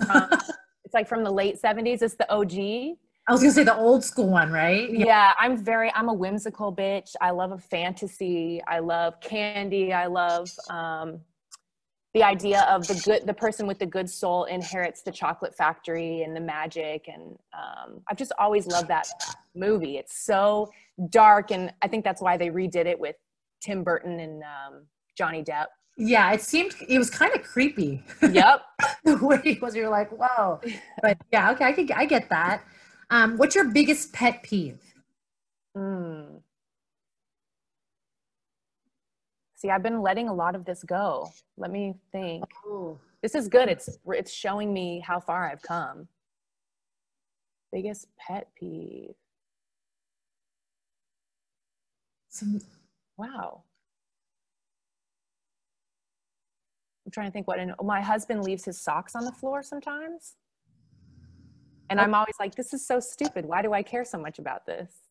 Um, 0.09 0.27
it's 0.83 0.93
like 0.93 1.07
from 1.07 1.23
the 1.23 1.31
late 1.31 1.61
'70s. 1.61 2.01
It's 2.01 2.15
the 2.15 2.29
OG. 2.31 2.97
I 3.29 3.31
was 3.31 3.41
gonna 3.41 3.53
say 3.53 3.63
the 3.63 3.75
old 3.75 4.03
school 4.03 4.29
one, 4.29 4.51
right? 4.51 4.91
Yeah. 4.91 5.33
I'm 5.39 5.57
very. 5.57 5.91
I'm 5.95 6.09
a 6.09 6.13
whimsical 6.13 6.75
bitch. 6.75 7.15
I 7.21 7.31
love 7.31 7.51
a 7.53 7.57
fantasy. 7.57 8.61
I 8.67 8.79
love 8.79 9.19
candy. 9.21 9.93
I 9.93 10.07
love 10.07 10.49
um, 10.69 11.21
the 12.17 12.23
idea 12.23 12.61
of 12.61 12.87
the 12.87 12.99
good. 13.05 13.27
The 13.27 13.33
person 13.33 13.67
with 13.67 13.77
the 13.77 13.85
good 13.85 14.09
soul 14.09 14.45
inherits 14.45 15.03
the 15.03 15.11
chocolate 15.11 15.55
factory 15.55 16.23
and 16.23 16.35
the 16.35 16.39
magic. 16.41 17.07
And 17.07 17.37
um, 17.53 18.01
I've 18.09 18.17
just 18.17 18.31
always 18.39 18.65
loved 18.65 18.87
that 18.87 19.07
movie. 19.55 19.97
It's 19.97 20.17
so 20.25 20.71
dark, 21.11 21.51
and 21.51 21.71
I 21.83 21.87
think 21.87 22.03
that's 22.03 22.21
why 22.21 22.35
they 22.35 22.49
redid 22.49 22.87
it 22.87 22.99
with 22.99 23.15
Tim 23.61 23.83
Burton 23.83 24.19
and 24.19 24.41
um, 24.41 24.85
Johnny 25.15 25.43
Depp. 25.43 25.67
Yeah, 25.95 26.31
it 26.31 26.41
seemed 26.41 26.73
it 26.87 26.97
was 26.97 27.11
kind 27.11 27.35
of 27.35 27.43
creepy 27.43 28.03
Yep. 28.21 28.61
the 29.03 29.17
way 29.17 29.41
it 29.43 29.61
was. 29.61 29.75
You're 29.75 29.89
like, 29.89 30.09
whoa. 30.11 30.59
But 31.03 31.17
yeah, 31.31 31.51
okay, 31.51 31.65
I 31.65 31.71
can 31.71 31.91
I 31.95 32.05
get 32.05 32.29
that. 32.29 32.63
Um, 33.11 33.37
what's 33.37 33.53
your 33.53 33.65
biggest 33.65 34.11
pet 34.11 34.41
peeve? 34.41 34.79
Mm. 35.75 36.41
See, 39.57 39.71
I've 39.71 39.81
been 39.81 40.03
letting 40.03 40.29
a 40.29 40.33
lot 40.33 40.53
of 40.55 40.65
this 40.65 40.83
go. 40.83 41.31
Let 41.57 41.71
me 41.71 41.95
think. 42.11 42.45
Oh, 42.67 42.99
This 43.23 43.33
is 43.33 43.47
good. 43.47 43.67
It's 43.69 43.89
it's 44.07 44.31
showing 44.31 44.71
me 44.71 44.99
how 44.99 45.19
far 45.19 45.49
I've 45.49 45.63
come. 45.63 46.07
Biggest 47.73 48.07
pet 48.19 48.49
peeve. 48.55 49.15
some, 52.29 52.61
Wow. 53.17 53.63
I'm 57.03 57.11
trying 57.11 57.25
to 57.27 57.31
think 57.31 57.47
what. 57.47 57.57
And 57.57 57.73
my 57.81 57.99
husband 58.01 58.43
leaves 58.43 58.63
his 58.63 58.79
socks 58.79 59.15
on 59.15 59.25
the 59.25 59.31
floor 59.31 59.63
sometimes, 59.63 60.35
and 61.89 61.99
I'm 61.99 62.13
always 62.13 62.35
like, 62.39 62.53
"This 62.53 62.73
is 62.73 62.85
so 62.85 62.99
stupid. 62.99 63.45
Why 63.45 63.63
do 63.63 63.73
I 63.73 63.81
care 63.81 64.05
so 64.05 64.19
much 64.19 64.37
about 64.37 64.67
this?" 64.67 65.06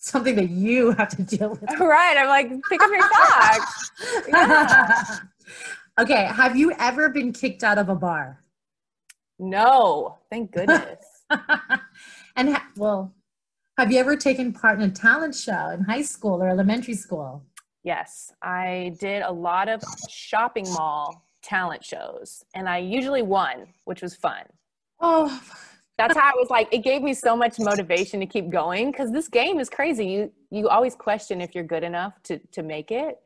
Something 0.00 0.34
that 0.34 0.50
you 0.50 0.90
have 0.92 1.10
to 1.10 1.22
deal 1.22 1.50
with. 1.50 1.70
Right? 1.78 2.16
I'm 2.18 2.26
like, 2.28 2.50
pick 2.68 2.82
up 2.82 2.90
your 2.90 3.02
socks. 3.02 3.90
Yeah. 4.28 5.18
okay, 6.00 6.24
have 6.24 6.56
you 6.56 6.72
ever 6.78 7.10
been 7.10 7.32
kicked 7.32 7.62
out 7.62 7.78
of 7.78 7.88
a 7.88 7.94
bar? 7.94 8.42
No, 9.38 10.18
thank 10.30 10.52
goodness. 10.52 11.04
and 12.36 12.50
ha- 12.54 12.66
well, 12.76 13.14
have 13.78 13.92
you 13.92 13.98
ever 13.98 14.16
taken 14.16 14.52
part 14.52 14.80
in 14.80 14.88
a 14.88 14.92
talent 14.92 15.34
show 15.34 15.70
in 15.70 15.82
high 15.82 16.02
school 16.02 16.42
or 16.42 16.48
elementary 16.48 16.94
school? 16.94 17.42
Yes, 17.82 18.32
I 18.42 18.94
did 19.00 19.22
a 19.22 19.32
lot 19.32 19.68
of 19.68 19.82
shopping 20.08 20.64
mall 20.72 21.24
talent 21.42 21.82
shows 21.84 22.44
and 22.54 22.68
I 22.68 22.78
usually 22.78 23.22
won, 23.22 23.66
which 23.84 24.02
was 24.02 24.14
fun. 24.14 24.44
Oh, 25.00 25.40
That's 26.00 26.16
how 26.16 26.28
I 26.28 26.32
was 26.36 26.48
like, 26.48 26.68
it 26.72 26.78
gave 26.82 27.02
me 27.02 27.12
so 27.12 27.36
much 27.36 27.58
motivation 27.58 28.20
to 28.20 28.26
keep 28.26 28.48
going 28.48 28.90
because 28.90 29.12
this 29.12 29.28
game 29.28 29.60
is 29.60 29.68
crazy. 29.68 30.06
You 30.06 30.32
you 30.50 30.68
always 30.68 30.94
question 30.94 31.40
if 31.42 31.54
you're 31.54 31.64
good 31.64 31.84
enough 31.84 32.14
to 32.24 32.38
to 32.52 32.62
make 32.62 32.90
it. 32.90 33.18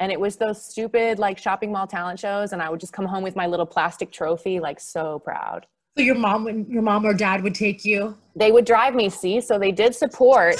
And 0.00 0.12
it 0.12 0.20
was 0.20 0.36
those 0.36 0.64
stupid 0.64 1.18
like 1.18 1.38
shopping 1.38 1.72
mall 1.72 1.86
talent 1.88 2.20
shows 2.20 2.52
and 2.52 2.62
I 2.62 2.68
would 2.70 2.78
just 2.80 2.92
come 2.92 3.04
home 3.06 3.22
with 3.24 3.34
my 3.36 3.46
little 3.46 3.66
plastic 3.66 4.12
trophy, 4.12 4.60
like 4.60 4.78
so 4.78 5.18
proud. 5.20 5.66
so 5.96 6.02
your 6.04 6.14
mom 6.16 6.44
would, 6.44 6.66
your 6.68 6.82
mom 6.82 7.04
or 7.04 7.14
dad 7.14 7.42
would 7.42 7.54
take 7.54 7.84
you? 7.84 8.16
They 8.36 8.50
would 8.52 8.64
drive 8.64 8.94
me, 8.94 9.08
see, 9.08 9.40
so 9.40 9.58
they 9.58 9.72
did 9.72 9.94
support, 9.94 10.56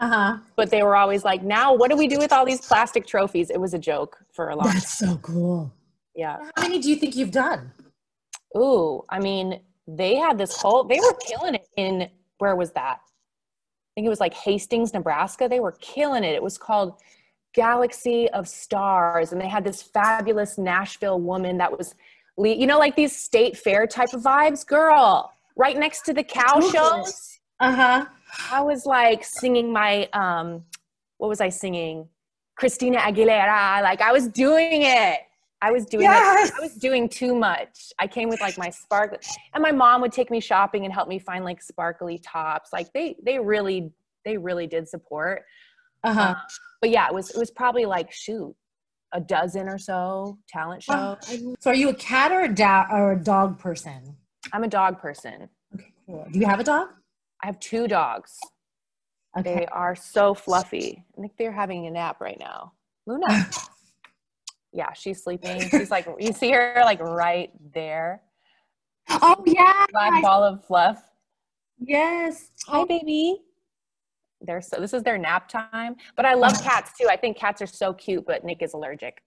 Uh 0.00 0.08
huh. 0.08 0.38
but 0.56 0.70
they 0.70 0.82
were 0.82 0.96
always 0.96 1.24
like, 1.24 1.42
now 1.42 1.74
what 1.74 1.90
do 1.90 1.96
we 1.96 2.06
do 2.14 2.18
with 2.18 2.32
all 2.32 2.44
these 2.44 2.60
plastic 2.70 3.06
trophies? 3.06 3.50
It 3.50 3.60
was 3.60 3.72
a 3.74 3.78
joke 3.78 4.18
for 4.32 4.44
a 4.50 4.56
long 4.56 4.66
time. 4.66 4.74
That's 4.74 4.98
so 4.98 5.16
cool. 5.18 5.72
Yeah. 6.14 6.36
How 6.56 6.62
many 6.62 6.78
do 6.80 6.88
you 6.90 6.96
think 6.96 7.14
you've 7.16 7.30
done? 7.46 7.72
Ooh, 8.56 9.04
I 9.08 9.18
mean, 9.20 9.60
they 9.86 10.16
had 10.16 10.38
this 10.38 10.60
whole, 10.60 10.84
they 10.84 10.98
were 11.00 11.16
killing 11.26 11.54
it 11.54 11.68
in, 11.76 12.08
where 12.38 12.56
was 12.56 12.72
that? 12.72 12.98
I 13.00 13.90
think 13.94 14.06
it 14.06 14.10
was 14.10 14.20
like 14.20 14.34
Hastings, 14.34 14.92
Nebraska. 14.92 15.48
They 15.48 15.60
were 15.60 15.72
killing 15.80 16.24
it. 16.24 16.34
It 16.34 16.42
was 16.42 16.58
called 16.58 17.00
Galaxy 17.54 18.28
of 18.30 18.46
Stars. 18.46 19.32
And 19.32 19.40
they 19.40 19.48
had 19.48 19.64
this 19.64 19.80
fabulous 19.80 20.58
Nashville 20.58 21.20
woman 21.20 21.56
that 21.58 21.76
was, 21.76 21.94
you 22.36 22.66
know, 22.66 22.78
like 22.78 22.94
these 22.96 23.16
state 23.16 23.56
fair 23.56 23.86
type 23.86 24.12
of 24.12 24.22
vibes. 24.22 24.66
Girl, 24.66 25.32
right 25.56 25.78
next 25.78 26.02
to 26.02 26.12
the 26.12 26.22
cow 26.22 26.60
shows. 26.60 27.38
Uh 27.60 27.74
huh. 27.74 28.06
I 28.52 28.60
was 28.60 28.84
like 28.84 29.24
singing 29.24 29.72
my, 29.72 30.08
um, 30.12 30.64
what 31.16 31.28
was 31.28 31.40
I 31.40 31.48
singing? 31.48 32.08
Christina 32.56 32.98
Aguilera. 32.98 33.82
Like 33.82 34.02
I 34.02 34.12
was 34.12 34.28
doing 34.28 34.82
it. 34.82 35.20
I 35.62 35.72
was 35.72 35.86
doing 35.86 36.02
Yes. 36.02 36.52
I 36.56 36.60
was 36.60 36.74
doing 36.74 37.08
too 37.08 37.34
much. 37.34 37.92
I 37.98 38.06
came 38.06 38.28
with 38.28 38.40
like 38.40 38.58
my 38.58 38.70
sparkle, 38.70 39.18
and 39.54 39.62
my 39.62 39.72
mom 39.72 40.00
would 40.02 40.12
take 40.12 40.30
me 40.30 40.40
shopping 40.40 40.84
and 40.84 40.92
help 40.92 41.08
me 41.08 41.18
find 41.18 41.44
like 41.44 41.62
sparkly 41.62 42.18
tops. 42.18 42.70
Like 42.72 42.92
they, 42.92 43.16
they 43.24 43.38
really, 43.38 43.90
they 44.24 44.36
really 44.36 44.66
did 44.66 44.88
support. 44.88 45.44
Uh 46.04 46.12
huh. 46.12 46.20
Um, 46.22 46.36
but 46.80 46.90
yeah, 46.90 47.06
it 47.08 47.14
was, 47.14 47.30
it 47.30 47.38
was 47.38 47.50
probably 47.50 47.86
like 47.86 48.12
shoot, 48.12 48.54
a 49.12 49.20
dozen 49.20 49.68
or 49.68 49.78
so 49.78 50.38
talent 50.48 50.82
shows. 50.82 51.16
So 51.58 51.70
are 51.70 51.74
you 51.74 51.88
a 51.88 51.94
cat 51.94 52.32
or 52.32 52.42
a 52.42 52.54
da- 52.54 52.86
or 52.90 53.12
a 53.12 53.18
dog 53.18 53.58
person? 53.58 54.16
I'm 54.52 54.62
a 54.62 54.68
dog 54.68 55.00
person. 55.00 55.48
Okay, 55.74 55.92
cool. 56.06 56.26
Do 56.30 56.38
you 56.38 56.46
have 56.46 56.60
a 56.60 56.64
dog? 56.64 56.88
I 57.42 57.46
have 57.46 57.58
two 57.60 57.88
dogs. 57.88 58.38
Okay. 59.38 59.54
They 59.54 59.66
are 59.66 59.94
so 59.94 60.34
fluffy. 60.34 61.04
I 61.16 61.20
think 61.20 61.32
they're 61.38 61.52
having 61.52 61.86
a 61.86 61.90
nap 61.90 62.20
right 62.20 62.38
now. 62.38 62.72
Luna. 63.06 63.48
yeah, 64.72 64.92
she's 64.92 65.22
sleeping. 65.22 65.60
She's 65.70 65.90
like, 65.90 66.06
you 66.18 66.32
see 66.32 66.50
her 66.50 66.82
like 66.84 67.00
right 67.00 67.50
there. 67.72 68.22
Oh 69.08 69.42
yeah. 69.46 69.86
Black 69.92 70.22
ball 70.22 70.42
of 70.42 70.64
fluff. 70.64 71.02
Yes. 71.78 72.50
Hi, 72.66 72.84
baby. 72.84 73.42
They're 74.40 74.60
so, 74.60 74.78
this 74.80 74.92
is 74.92 75.02
their 75.02 75.18
nap 75.18 75.48
time. 75.48 75.96
But 76.14 76.26
I 76.26 76.34
love 76.34 76.60
cats 76.62 76.92
too. 77.00 77.08
I 77.08 77.16
think 77.16 77.36
cats 77.36 77.62
are 77.62 77.66
so 77.66 77.92
cute, 77.94 78.26
but 78.26 78.44
Nick 78.44 78.62
is 78.62 78.74
allergic. 78.74 79.22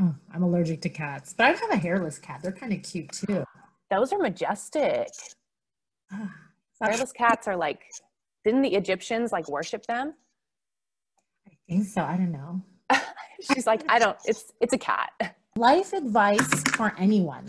Oh, 0.00 0.14
I'm 0.32 0.42
allergic 0.42 0.80
to 0.82 0.88
cats, 0.88 1.34
but 1.36 1.46
I 1.46 1.50
have 1.50 1.70
a 1.70 1.76
hairless 1.76 2.18
cat. 2.18 2.40
They're 2.42 2.52
kind 2.52 2.72
of 2.72 2.82
cute 2.82 3.12
too. 3.12 3.44
Those 3.90 4.12
are 4.12 4.18
majestic. 4.18 5.08
Ah, 6.12 6.34
Hairless 6.82 7.12
cats 7.12 7.46
are 7.46 7.56
like 7.56 7.82
didn't 8.44 8.62
the 8.62 8.74
Egyptians 8.74 9.32
like 9.32 9.48
worship 9.48 9.86
them? 9.86 10.14
I 11.46 11.52
think 11.68 11.86
so. 11.86 12.02
I 12.02 12.16
don't 12.16 12.32
know. 12.32 12.62
She's 13.52 13.66
like, 13.66 13.82
I 13.88 13.98
don't. 13.98 14.16
It's 14.24 14.52
it's 14.60 14.72
a 14.72 14.78
cat. 14.78 15.10
Life 15.56 15.92
advice 15.92 16.62
for 16.74 16.94
anyone. 16.98 17.46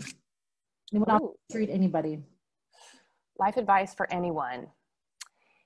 Anyone 0.92 1.10
off 1.10 1.22
Ooh. 1.22 1.34
the 1.48 1.52
street, 1.52 1.70
anybody. 1.72 2.18
Life 3.38 3.56
advice 3.56 3.94
for 3.94 4.10
anyone. 4.12 4.68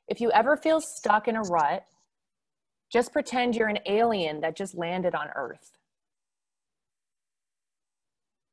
If 0.09 0.21
you 0.21 0.31
ever 0.33 0.57
feel 0.57 0.81
stuck 0.81 1.29
in 1.29 1.37
a 1.37 1.43
rut, 1.43 1.85
just 2.91 3.13
pretend 3.13 3.55
you're 3.55 3.69
an 3.69 3.79
alien 3.87 4.41
that 4.41 4.57
just 4.57 4.75
landed 4.75 5.15
on 5.15 5.29
Earth. 5.37 5.73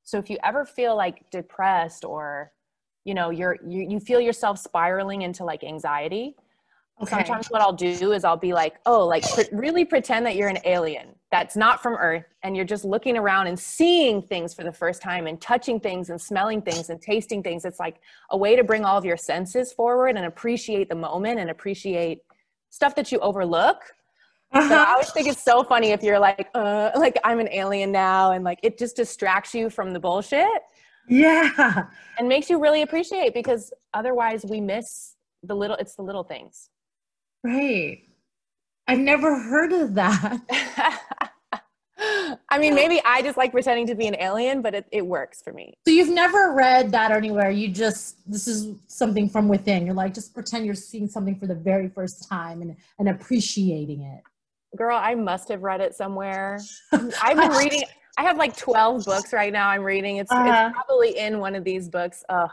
So 0.03 0.17
if 0.17 0.29
you 0.29 0.37
ever 0.43 0.65
feel 0.65 0.95
like 0.95 1.29
depressed 1.31 2.05
or 2.05 2.51
you 3.05 3.13
know 3.13 3.29
you're 3.29 3.57
you, 3.65 3.87
you 3.89 3.99
feel 3.99 4.21
yourself 4.21 4.59
spiraling 4.59 5.21
into 5.21 5.43
like 5.43 5.63
anxiety 5.63 6.35
Okay. 6.99 7.09
sometimes 7.11 7.47
what 7.47 7.61
i'll 7.61 7.73
do 7.73 8.11
is 8.11 8.23
i'll 8.23 8.35
be 8.37 8.53
like 8.53 8.75
oh 8.87 9.05
like 9.05 9.21
pre- 9.33 9.45
really 9.51 9.85
pretend 9.85 10.25
that 10.25 10.35
you're 10.35 10.47
an 10.49 10.57
alien 10.65 11.09
that's 11.31 11.55
not 11.55 11.81
from 11.83 11.93
earth 11.93 12.25
and 12.41 12.55
you're 12.55 12.65
just 12.65 12.83
looking 12.85 13.17
around 13.17 13.45
and 13.45 13.59
seeing 13.59 14.19
things 14.21 14.53
for 14.53 14.63
the 14.63 14.71
first 14.71 14.99
time 15.01 15.27
and 15.27 15.39
touching 15.39 15.79
things 15.79 16.09
and 16.09 16.19
smelling 16.19 16.59
things 16.61 16.89
and 16.89 16.99
tasting 16.99 17.43
things 17.43 17.65
it's 17.65 17.79
like 17.79 17.97
a 18.31 18.37
way 18.37 18.55
to 18.55 18.63
bring 18.63 18.83
all 18.83 18.97
of 18.97 19.05
your 19.05 19.17
senses 19.17 19.71
forward 19.71 20.15
and 20.17 20.25
appreciate 20.25 20.89
the 20.89 20.95
moment 20.95 21.39
and 21.39 21.51
appreciate 21.51 22.21
stuff 22.71 22.95
that 22.95 23.11
you 23.11 23.19
overlook 23.19 23.77
so 24.53 24.59
i 24.59 24.63
Uh-huh. 24.63 24.85
always 24.93 25.11
think 25.11 25.27
it's 25.27 25.43
so 25.43 25.63
funny 25.63 25.91
if 25.91 26.01
you're 26.01 26.17
like 26.19 26.49
uh 26.55 26.89
like 26.97 27.17
i'm 27.23 27.39
an 27.39 27.49
alien 27.51 27.91
now 27.91 28.31
and 28.31 28.43
like 28.43 28.59
it 28.63 28.79
just 28.79 28.95
distracts 28.95 29.53
you 29.53 29.69
from 29.69 29.93
the 29.93 29.99
bullshit 29.99 30.47
Yeah. 31.07 31.85
and 32.17 32.27
makes 32.27 32.49
you 32.49 32.59
really 32.59 32.81
appreciate 32.81 33.35
because 33.35 33.71
otherwise 33.93 34.43
we 34.45 34.59
miss 34.61 35.13
the 35.43 35.55
little 35.55 35.75
it's 35.77 35.93
the 35.95 36.01
little 36.01 36.23
things 36.23 36.69
Right. 37.47 38.01
I've 38.87 38.99
never 38.99 39.39
heard 39.39 39.71
of 39.71 39.93
that. 39.95 40.41
I 42.49 42.59
mean, 42.59 42.75
maybe 42.75 43.01
I 43.05 43.21
just 43.21 43.37
like 43.37 43.51
pretending 43.51 43.87
to 43.87 43.95
be 43.95 44.07
an 44.07 44.15
alien, 44.19 44.61
but 44.61 44.75
it, 44.75 44.85
it 44.91 45.05
works 45.05 45.41
for 45.41 45.51
me. 45.53 45.73
So 45.87 45.91
you've 45.93 46.09
never 46.09 46.53
read 46.53 46.91
that 46.91 47.11
anywhere. 47.11 47.49
You 47.49 47.69
just 47.69 48.17
this 48.29 48.47
is 48.47 48.75
something 48.87 49.29
from 49.29 49.47
within. 49.47 49.85
You're 49.85 49.95
like 49.95 50.13
just 50.13 50.33
pretend 50.33 50.65
you're 50.65 50.75
seeing 50.75 51.07
something 51.07 51.39
for 51.39 51.47
the 51.47 51.55
very 51.55 51.87
first 51.89 52.27
time 52.29 52.61
and 52.61 52.75
and 52.99 53.09
appreciating 53.09 54.01
it. 54.01 54.21
Girl, 54.77 54.97
I 55.01 55.15
must 55.15 55.47
have 55.49 55.63
read 55.63 55.81
it 55.81 55.95
somewhere. 55.95 56.59
I've 56.91 57.37
been 57.37 57.51
reading, 57.51 57.83
I 58.17 58.23
have 58.23 58.37
like 58.37 58.55
12 58.57 59.05
books 59.05 59.31
right 59.31 59.51
now 59.53 59.69
I'm 59.69 59.83
reading. 59.83 60.17
It's, 60.17 60.31
Uh-huh. 60.31 60.69
it's 60.69 60.75
probably 60.75 61.17
in 61.17 61.39
one 61.39 61.55
of 61.55 61.63
these 61.63 61.87
books. 61.87 62.23
Ugh. 62.29 62.49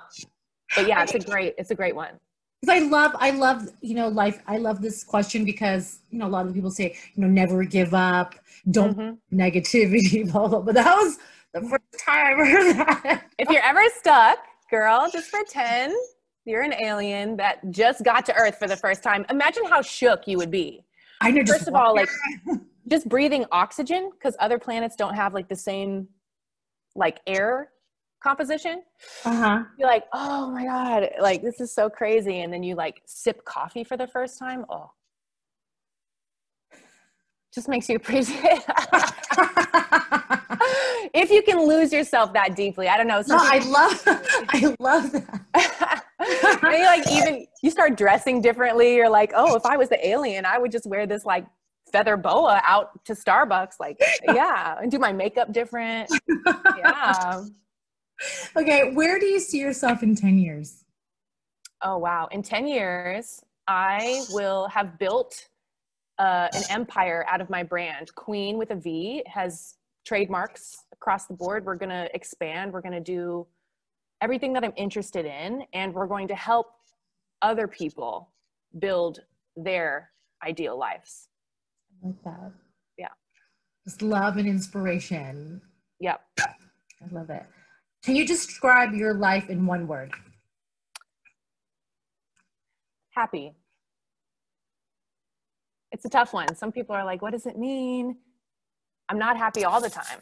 But 0.76 0.86
yeah, 0.86 1.02
it's 1.02 1.14
a 1.14 1.18
great, 1.18 1.54
it's 1.58 1.70
a 1.72 1.74
great 1.74 1.94
one. 1.96 2.20
Because 2.64 2.82
I 2.82 2.86
love, 2.86 3.12
I 3.18 3.30
love, 3.30 3.68
you 3.82 3.94
know, 3.94 4.08
life. 4.08 4.40
I 4.46 4.56
love 4.56 4.80
this 4.80 5.04
question 5.04 5.44
because 5.44 5.98
you 6.10 6.18
know 6.18 6.26
a 6.26 6.28
lot 6.28 6.46
of 6.46 6.54
people 6.54 6.70
say, 6.70 6.96
you 7.14 7.20
know, 7.22 7.28
never 7.28 7.62
give 7.64 7.92
up, 7.92 8.34
don't 8.70 8.96
Mhm. 8.96 9.18
negativity, 9.32 10.24
blah 10.32 10.48
blah. 10.48 10.60
But 10.60 10.74
that 10.76 10.96
was 10.96 11.18
the 11.52 11.60
first 11.60 12.04
time 12.04 12.40
I 12.40 12.44
heard 12.46 12.76
that. 12.76 13.24
If 13.38 13.50
you're 13.50 13.62
ever 13.62 13.82
stuck, 13.96 14.38
girl, 14.70 15.10
just 15.12 15.30
pretend 15.30 15.94
you're 16.46 16.62
an 16.62 16.72
alien 16.72 17.36
that 17.36 17.70
just 17.70 18.02
got 18.02 18.24
to 18.26 18.34
Earth 18.34 18.56
for 18.58 18.66
the 18.66 18.76
first 18.76 19.02
time. 19.02 19.26
Imagine 19.28 19.66
how 19.66 19.82
shook 19.82 20.26
you 20.26 20.38
would 20.38 20.50
be. 20.50 20.84
I 21.20 21.32
know. 21.32 21.42
First 21.46 21.68
of 21.68 21.74
all, 21.74 21.94
like 21.94 22.08
just 22.88 23.08
breathing 23.10 23.44
oxygen 23.52 24.10
because 24.10 24.36
other 24.40 24.58
planets 24.58 24.96
don't 24.96 25.14
have 25.14 25.34
like 25.34 25.48
the 25.50 25.56
same 25.56 26.08
like 26.94 27.20
air 27.26 27.68
composition. 28.24 28.82
uh 29.24 29.36
huh. 29.36 29.64
You're 29.78 29.88
like, 29.88 30.04
oh 30.12 30.50
my 30.50 30.64
god, 30.64 31.10
like 31.20 31.42
this 31.42 31.60
is 31.60 31.72
so 31.72 31.90
crazy, 31.90 32.40
and 32.40 32.52
then 32.52 32.62
you 32.62 32.74
like 32.74 33.02
sip 33.04 33.44
coffee 33.44 33.84
for 33.84 33.96
the 33.96 34.06
first 34.06 34.38
time. 34.38 34.64
Oh, 34.70 34.90
just 37.54 37.68
makes 37.68 37.88
you 37.88 37.96
appreciate. 38.02 38.40
if 41.14 41.30
you 41.30 41.42
can 41.42 41.68
lose 41.68 41.92
yourself 41.92 42.32
that 42.32 42.56
deeply, 42.56 42.88
I 42.88 42.96
don't 42.96 43.06
know. 43.06 43.22
no, 43.28 43.36
I 43.38 43.58
love, 43.58 44.02
I 44.48 44.74
love 44.80 45.12
that. 45.12 46.04
and 46.62 46.72
you 46.72 46.84
like 46.84 47.06
even 47.12 47.46
you 47.62 47.70
start 47.70 47.96
dressing 47.96 48.40
differently. 48.40 48.94
You're 48.96 49.10
like, 49.10 49.32
oh, 49.36 49.54
if 49.54 49.66
I 49.66 49.76
was 49.76 49.90
the 49.90 50.04
alien, 50.06 50.46
I 50.46 50.58
would 50.58 50.72
just 50.72 50.86
wear 50.86 51.06
this 51.06 51.26
like 51.26 51.46
feather 51.92 52.16
boa 52.16 52.62
out 52.66 53.04
to 53.04 53.12
Starbucks. 53.12 53.74
Like, 53.78 54.00
yeah, 54.24 54.78
and 54.80 54.90
do 54.90 54.98
my 54.98 55.12
makeup 55.12 55.52
different. 55.52 56.10
Yeah. 56.78 57.44
Okay, 58.56 58.92
where 58.92 59.18
do 59.18 59.26
you 59.26 59.40
see 59.40 59.58
yourself 59.58 60.02
in 60.02 60.14
ten 60.14 60.38
years? 60.38 60.84
Oh 61.82 61.98
wow! 61.98 62.28
In 62.30 62.42
ten 62.42 62.66
years, 62.66 63.42
I 63.66 64.22
will 64.30 64.68
have 64.68 64.98
built 64.98 65.48
uh, 66.18 66.48
an 66.52 66.62
empire 66.70 67.24
out 67.28 67.40
of 67.40 67.50
my 67.50 67.62
brand. 67.62 68.14
Queen 68.14 68.56
with 68.56 68.70
a 68.70 68.76
V 68.76 69.22
has 69.26 69.74
trademarks 70.06 70.76
across 70.92 71.26
the 71.26 71.34
board. 71.34 71.64
We're 71.64 71.74
gonna 71.74 72.08
expand. 72.14 72.72
We're 72.72 72.82
gonna 72.82 73.00
do 73.00 73.46
everything 74.20 74.52
that 74.54 74.64
I'm 74.64 74.72
interested 74.76 75.26
in, 75.26 75.64
and 75.72 75.92
we're 75.92 76.06
going 76.06 76.28
to 76.28 76.34
help 76.34 76.68
other 77.42 77.68
people 77.68 78.32
build 78.78 79.20
their 79.56 80.10
ideal 80.46 80.78
lives. 80.78 81.28
I 82.02 82.06
like 82.06 82.22
that. 82.24 82.52
Yeah. 82.96 83.08
Just 83.84 84.02
love 84.02 84.36
and 84.36 84.48
inspiration. 84.48 85.60
Yep. 86.00 86.20
I 86.40 87.12
love 87.12 87.30
it. 87.30 87.44
Can 88.04 88.14
you 88.16 88.26
describe 88.26 88.92
your 88.92 89.14
life 89.14 89.48
in 89.48 89.64
one 89.64 89.86
word? 89.86 90.12
Happy. 93.10 93.54
It's 95.90 96.04
a 96.04 96.10
tough 96.10 96.34
one. 96.34 96.54
Some 96.54 96.70
people 96.70 96.94
are 96.94 97.04
like, 97.04 97.22
what 97.22 97.32
does 97.32 97.46
it 97.46 97.56
mean? 97.56 98.16
I'm 99.08 99.18
not 99.18 99.38
happy 99.38 99.64
all 99.64 99.80
the 99.80 99.88
time, 99.88 100.20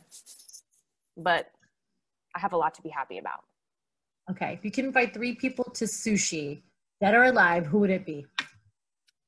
but 1.16 1.50
I 2.36 2.38
have 2.38 2.52
a 2.52 2.56
lot 2.56 2.74
to 2.74 2.82
be 2.82 2.88
happy 2.88 3.18
about. 3.18 3.40
Okay, 4.30 4.52
if 4.52 4.64
you 4.64 4.70
can 4.70 4.86
invite 4.86 5.12
three 5.12 5.34
people 5.34 5.64
to 5.64 5.84
sushi 5.84 6.62
that 7.00 7.14
are 7.14 7.24
alive, 7.24 7.66
who 7.66 7.80
would 7.80 7.90
it 7.90 8.06
be? 8.06 8.24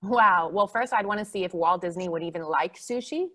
Wow. 0.03 0.49
Well, 0.53 0.69
first, 0.69 0.93
I'd 0.93 1.07
want 1.07 1.19
to 1.19 1.25
see 1.25 1.43
if 1.43 1.55
Walt 1.55 1.81
Disney 1.81 2.09
would 2.09 2.23
even 2.23 2.43
like 2.43 2.77
sushi. 2.77 3.29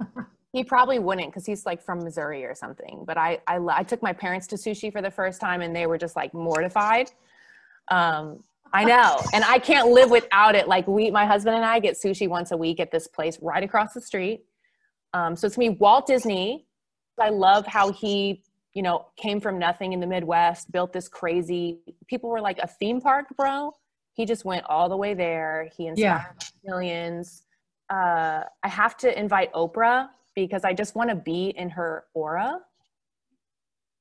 he 0.52 0.62
probably 0.62 0.98
wouldn't 0.98 1.28
because 1.28 1.46
he's 1.46 1.64
like 1.64 1.82
from 1.82 2.02
Missouri 2.04 2.44
or 2.44 2.54
something. 2.54 3.04
But 3.06 3.16
I, 3.16 3.40
I, 3.46 3.58
I 3.68 3.82
took 3.82 4.02
my 4.02 4.12
parents 4.12 4.46
to 4.48 4.56
sushi 4.56 4.92
for 4.92 5.00
the 5.02 5.10
first 5.10 5.40
time 5.40 5.62
and 5.62 5.74
they 5.74 5.86
were 5.86 5.98
just 5.98 6.14
like 6.14 6.34
mortified. 6.34 7.10
Um, 7.90 8.44
I 8.74 8.84
know. 8.84 9.20
And 9.34 9.44
I 9.44 9.58
can't 9.58 9.88
live 9.88 10.10
without 10.10 10.54
it. 10.54 10.66
Like, 10.66 10.86
we, 10.86 11.10
my 11.10 11.26
husband 11.26 11.56
and 11.56 11.64
I 11.64 11.78
get 11.78 11.94
sushi 11.94 12.28
once 12.28 12.52
a 12.52 12.56
week 12.56 12.80
at 12.80 12.90
this 12.90 13.06
place 13.06 13.38
right 13.42 13.62
across 13.62 13.92
the 13.92 14.00
street. 14.00 14.44
Um, 15.12 15.36
so 15.36 15.46
it's 15.46 15.58
me, 15.58 15.70
Walt 15.70 16.06
Disney. 16.06 16.66
I 17.20 17.28
love 17.28 17.66
how 17.66 17.92
he, 17.92 18.42
you 18.72 18.82
know, 18.82 19.06
came 19.16 19.40
from 19.40 19.58
nothing 19.58 19.92
in 19.92 20.00
the 20.00 20.06
Midwest, 20.06 20.72
built 20.72 20.92
this 20.92 21.06
crazy, 21.08 21.80
people 22.06 22.30
were 22.30 22.40
like, 22.40 22.58
a 22.58 22.66
theme 22.66 23.00
park, 23.00 23.26
bro 23.36 23.72
he 24.14 24.26
just 24.26 24.44
went 24.44 24.64
all 24.66 24.88
the 24.88 24.96
way 24.96 25.14
there. 25.14 25.70
He 25.76 25.86
inspired 25.86 26.36
Yeah. 26.38 26.46
millions. 26.64 27.44
Uh, 27.90 28.44
I 28.62 28.68
have 28.68 28.96
to 28.98 29.18
invite 29.18 29.52
Oprah 29.52 30.08
because 30.34 30.64
I 30.64 30.72
just 30.72 30.94
want 30.94 31.10
to 31.10 31.16
be 31.16 31.48
in 31.56 31.70
her 31.70 32.04
aura 32.14 32.60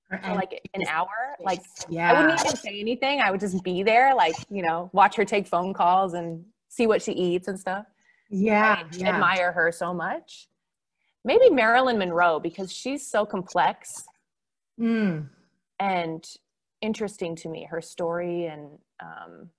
for 0.09 0.35
like 0.35 0.69
an 0.73 0.85
hour. 0.89 1.07
Like 1.39 1.61
yeah. 1.89 2.11
I 2.11 2.21
wouldn't 2.21 2.41
even 2.41 2.55
say 2.57 2.79
anything. 2.79 3.21
I 3.21 3.31
would 3.31 3.39
just 3.39 3.63
be 3.63 3.81
there, 3.83 4.13
like 4.15 4.35
you 4.49 4.61
know, 4.61 4.89
watch 4.93 5.15
her 5.15 5.25
take 5.25 5.47
phone 5.47 5.73
calls 5.73 6.13
and 6.13 6.43
see 6.67 6.87
what 6.87 7.01
she 7.01 7.11
eats 7.13 7.47
and 7.47 7.59
stuff. 7.59 7.85
yeah, 8.29 8.79
I 8.81 8.85
yeah. 8.95 9.09
admire 9.13 9.51
her 9.51 9.71
so 9.71 9.93
much. 9.93 10.47
Maybe 11.23 11.49
Marilyn 11.49 11.97
Monroe 11.97 12.39
because 12.39 12.71
she's 12.73 13.05
so 13.05 13.25
complex 13.25 14.03
Mm. 14.79 15.27
and 15.79 16.25
interesting 16.81 17.35
to 17.35 17.49
me. 17.49 17.65
Her 17.69 17.81
story 17.81 18.47
and 18.47 18.69
um, 19.01 19.49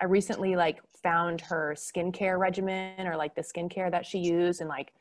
I 0.00 0.06
recently 0.06 0.56
like 0.56 0.80
found 1.02 1.40
her 1.42 1.74
skincare 1.76 2.38
regimen 2.38 3.06
or 3.06 3.16
like 3.16 3.34
the 3.36 3.42
skincare 3.42 3.90
that 3.90 4.04
she 4.04 4.18
used 4.18 4.60
and 4.60 4.68
like 4.68 4.92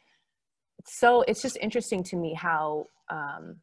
so 0.86 1.22
it's 1.24 1.42
just 1.42 1.58
interesting 1.62 2.04
to 2.04 2.16
me 2.16 2.34
how 2.34 2.86
um, 3.10 3.58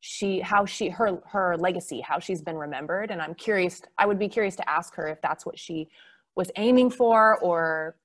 she 0.00 0.40
how 0.40 0.64
she 0.64 0.88
her 0.88 1.20
her 1.26 1.56
legacy 1.56 2.00
how 2.00 2.18
she's 2.18 2.40
been 2.42 2.56
remembered 2.56 3.10
and 3.10 3.20
I'm 3.20 3.34
curious 3.34 3.82
I 3.98 4.06
would 4.06 4.18
be 4.18 4.28
curious 4.28 4.54
to 4.56 4.68
ask 4.70 4.94
her 4.94 5.08
if 5.08 5.20
that's 5.20 5.44
what 5.44 5.58
she 5.58 5.88
was 6.36 6.50
aiming 6.56 6.90
for 6.90 7.38
or 7.40 7.96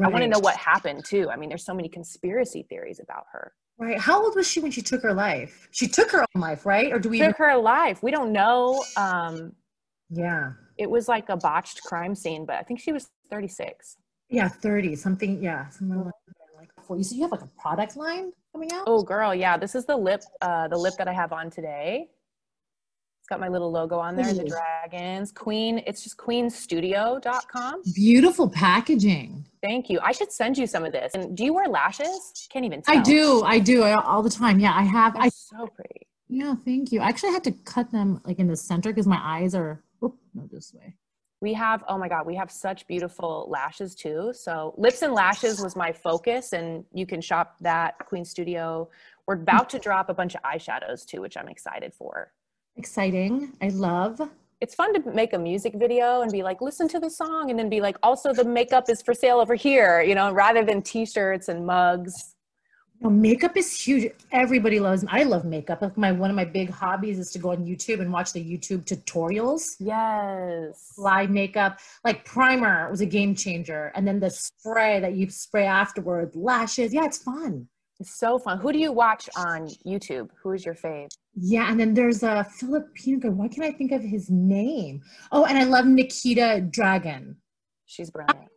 I 0.00 0.08
want 0.08 0.22
to 0.22 0.28
know 0.28 0.38
what 0.38 0.56
happened 0.56 1.04
too. 1.04 1.28
I 1.30 1.36
mean, 1.36 1.50
there's 1.50 1.64
so 1.64 1.74
many 1.74 1.88
conspiracy 1.88 2.64
theories 2.68 2.98
about 2.98 3.26
her. 3.32 3.52
Right. 3.78 3.98
How 3.98 4.22
old 4.22 4.34
was 4.36 4.48
she 4.48 4.60
when 4.60 4.70
she 4.70 4.80
took 4.80 5.02
her 5.02 5.12
life? 5.12 5.68
She 5.70 5.86
took 5.86 6.10
her 6.12 6.24
own 6.34 6.40
life, 6.40 6.64
right? 6.64 6.92
Or 6.92 6.98
do 6.98 7.08
we? 7.10 7.18
Even, 7.18 7.30
Took 7.30 7.38
her 7.38 7.50
alive. 7.50 8.02
We 8.02 8.10
don't 8.10 8.32
know. 8.32 8.84
Um, 8.96 9.52
yeah, 10.08 10.52
it 10.78 10.88
was 10.88 11.08
like 11.08 11.28
a 11.28 11.36
botched 11.36 11.82
crime 11.82 12.14
scene, 12.14 12.46
but 12.46 12.56
I 12.56 12.62
think 12.62 12.80
she 12.80 12.92
was 12.92 13.10
36. 13.30 13.96
yeah, 14.30 14.48
thirty 14.48 14.94
something. 14.96 15.42
Yeah, 15.42 15.68
something 15.68 15.96
like 15.98 16.14
that. 16.26 16.34
Like 16.40 16.41
for 16.92 16.98
you. 16.98 17.04
So 17.04 17.14
you 17.14 17.22
have 17.22 17.32
like 17.32 17.42
a 17.42 17.50
product 17.58 17.96
line 17.96 18.32
coming 18.52 18.70
out. 18.72 18.84
Oh, 18.86 19.02
girl, 19.02 19.34
yeah. 19.34 19.56
This 19.56 19.74
is 19.74 19.84
the 19.86 19.96
lip, 19.96 20.22
uh, 20.40 20.68
the 20.68 20.76
lip 20.76 20.94
that 20.98 21.08
I 21.08 21.12
have 21.12 21.32
on 21.32 21.50
today. 21.50 22.08
It's 23.20 23.28
got 23.28 23.40
my 23.40 23.48
little 23.48 23.70
logo 23.70 23.98
on 23.98 24.16
there, 24.16 24.34
the 24.34 24.44
dragons. 24.44 25.30
Queen, 25.30 25.82
it's 25.86 26.02
just 26.02 26.16
queenstudio.com. 26.16 27.82
Beautiful 27.94 28.50
packaging. 28.50 29.46
Thank 29.62 29.88
you. 29.88 30.00
I 30.02 30.10
should 30.10 30.32
send 30.32 30.58
you 30.58 30.66
some 30.66 30.84
of 30.84 30.92
this. 30.92 31.12
And 31.14 31.36
do 31.36 31.44
you 31.44 31.54
wear 31.54 31.68
lashes? 31.68 32.32
Can't 32.50 32.64
even 32.64 32.82
tell. 32.82 32.98
I 32.98 33.00
do. 33.00 33.42
I 33.44 33.58
do 33.60 33.84
I, 33.84 33.92
all 33.94 34.22
the 34.22 34.30
time. 34.30 34.58
Yeah, 34.58 34.74
I 34.74 34.82
have. 34.82 35.14
They're 35.14 35.22
I 35.22 35.28
so 35.28 35.68
pretty. 35.68 36.08
yeah. 36.28 36.56
Thank 36.64 36.90
you. 36.90 37.00
I 37.00 37.08
actually 37.08 37.32
had 37.32 37.44
to 37.44 37.52
cut 37.52 37.92
them 37.92 38.20
like 38.24 38.40
in 38.40 38.48
the 38.48 38.56
center 38.56 38.90
because 38.90 39.06
my 39.06 39.20
eyes 39.22 39.54
are. 39.54 39.82
Oop, 40.04 40.16
no, 40.34 40.48
this 40.50 40.74
way. 40.74 40.96
We 41.42 41.52
have, 41.54 41.82
oh 41.88 41.98
my 41.98 42.08
God, 42.08 42.24
we 42.24 42.36
have 42.36 42.52
such 42.52 42.86
beautiful 42.86 43.48
lashes 43.50 43.96
too. 43.96 44.32
So 44.32 44.74
lips 44.78 45.02
and 45.02 45.12
lashes 45.12 45.60
was 45.60 45.74
my 45.74 45.90
focus 45.90 46.52
and 46.52 46.84
you 46.94 47.04
can 47.04 47.20
shop 47.20 47.56
that 47.60 47.98
Queen 48.06 48.24
Studio. 48.24 48.88
We're 49.26 49.34
about 49.34 49.68
to 49.70 49.80
drop 49.80 50.08
a 50.08 50.14
bunch 50.14 50.36
of 50.36 50.42
eyeshadows 50.42 51.04
too, 51.04 51.20
which 51.20 51.36
I'm 51.36 51.48
excited 51.48 51.92
for. 51.92 52.32
Exciting. 52.76 53.52
I 53.60 53.70
love. 53.70 54.20
It's 54.60 54.76
fun 54.76 54.94
to 54.94 55.10
make 55.10 55.32
a 55.32 55.38
music 55.38 55.74
video 55.74 56.22
and 56.22 56.30
be 56.30 56.44
like, 56.44 56.60
listen 56.60 56.86
to 56.86 57.00
the 57.00 57.10
song 57.10 57.50
and 57.50 57.58
then 57.58 57.68
be 57.68 57.80
like, 57.80 57.96
also 58.04 58.32
the 58.32 58.44
makeup 58.44 58.88
is 58.88 59.02
for 59.02 59.12
sale 59.12 59.40
over 59.40 59.56
here, 59.56 60.00
you 60.00 60.14
know, 60.14 60.30
rather 60.32 60.64
than 60.64 60.80
t-shirts 60.80 61.48
and 61.48 61.66
mugs. 61.66 62.36
Know, 63.02 63.10
makeup 63.10 63.56
is 63.56 63.80
huge. 63.80 64.12
Everybody 64.30 64.78
loves. 64.78 65.04
I 65.08 65.24
love 65.24 65.44
makeup. 65.44 65.82
Like 65.82 65.98
my 65.98 66.12
one 66.12 66.30
of 66.30 66.36
my 66.36 66.44
big 66.44 66.70
hobbies 66.70 67.18
is 67.18 67.32
to 67.32 67.40
go 67.40 67.50
on 67.50 67.66
YouTube 67.66 68.00
and 68.00 68.12
watch 68.12 68.32
the 68.32 68.40
YouTube 68.40 68.84
tutorials. 68.84 69.74
Yes. 69.80 70.92
Apply 70.96 71.26
makeup, 71.26 71.80
like 72.04 72.24
primer 72.24 72.88
was 72.90 73.00
a 73.00 73.06
game 73.06 73.34
changer, 73.34 73.90
and 73.96 74.06
then 74.06 74.20
the 74.20 74.30
spray 74.30 75.00
that 75.00 75.14
you 75.14 75.28
spray 75.30 75.66
afterward, 75.66 76.36
lashes. 76.36 76.94
Yeah, 76.94 77.04
it's 77.04 77.18
fun. 77.18 77.66
It's 77.98 78.14
so 78.14 78.38
fun. 78.38 78.58
Who 78.58 78.72
do 78.72 78.78
you 78.78 78.92
watch 78.92 79.28
on 79.36 79.68
YouTube? 79.84 80.28
Who 80.40 80.52
is 80.52 80.64
your 80.64 80.76
fave? 80.76 81.08
Yeah, 81.34 81.70
and 81.70 81.80
then 81.80 81.94
there's 81.94 82.22
a 82.22 82.44
Filipino 82.44 83.18
guy. 83.18 83.28
Why 83.30 83.48
can't 83.48 83.66
I 83.66 83.76
think 83.76 83.90
of 83.90 84.02
his 84.02 84.30
name? 84.30 85.02
Oh, 85.32 85.44
and 85.44 85.58
I 85.58 85.64
love 85.64 85.86
Nikita 85.86 86.68
Dragun. 86.70 87.34
She's 87.86 88.10
brilliant. 88.10 88.48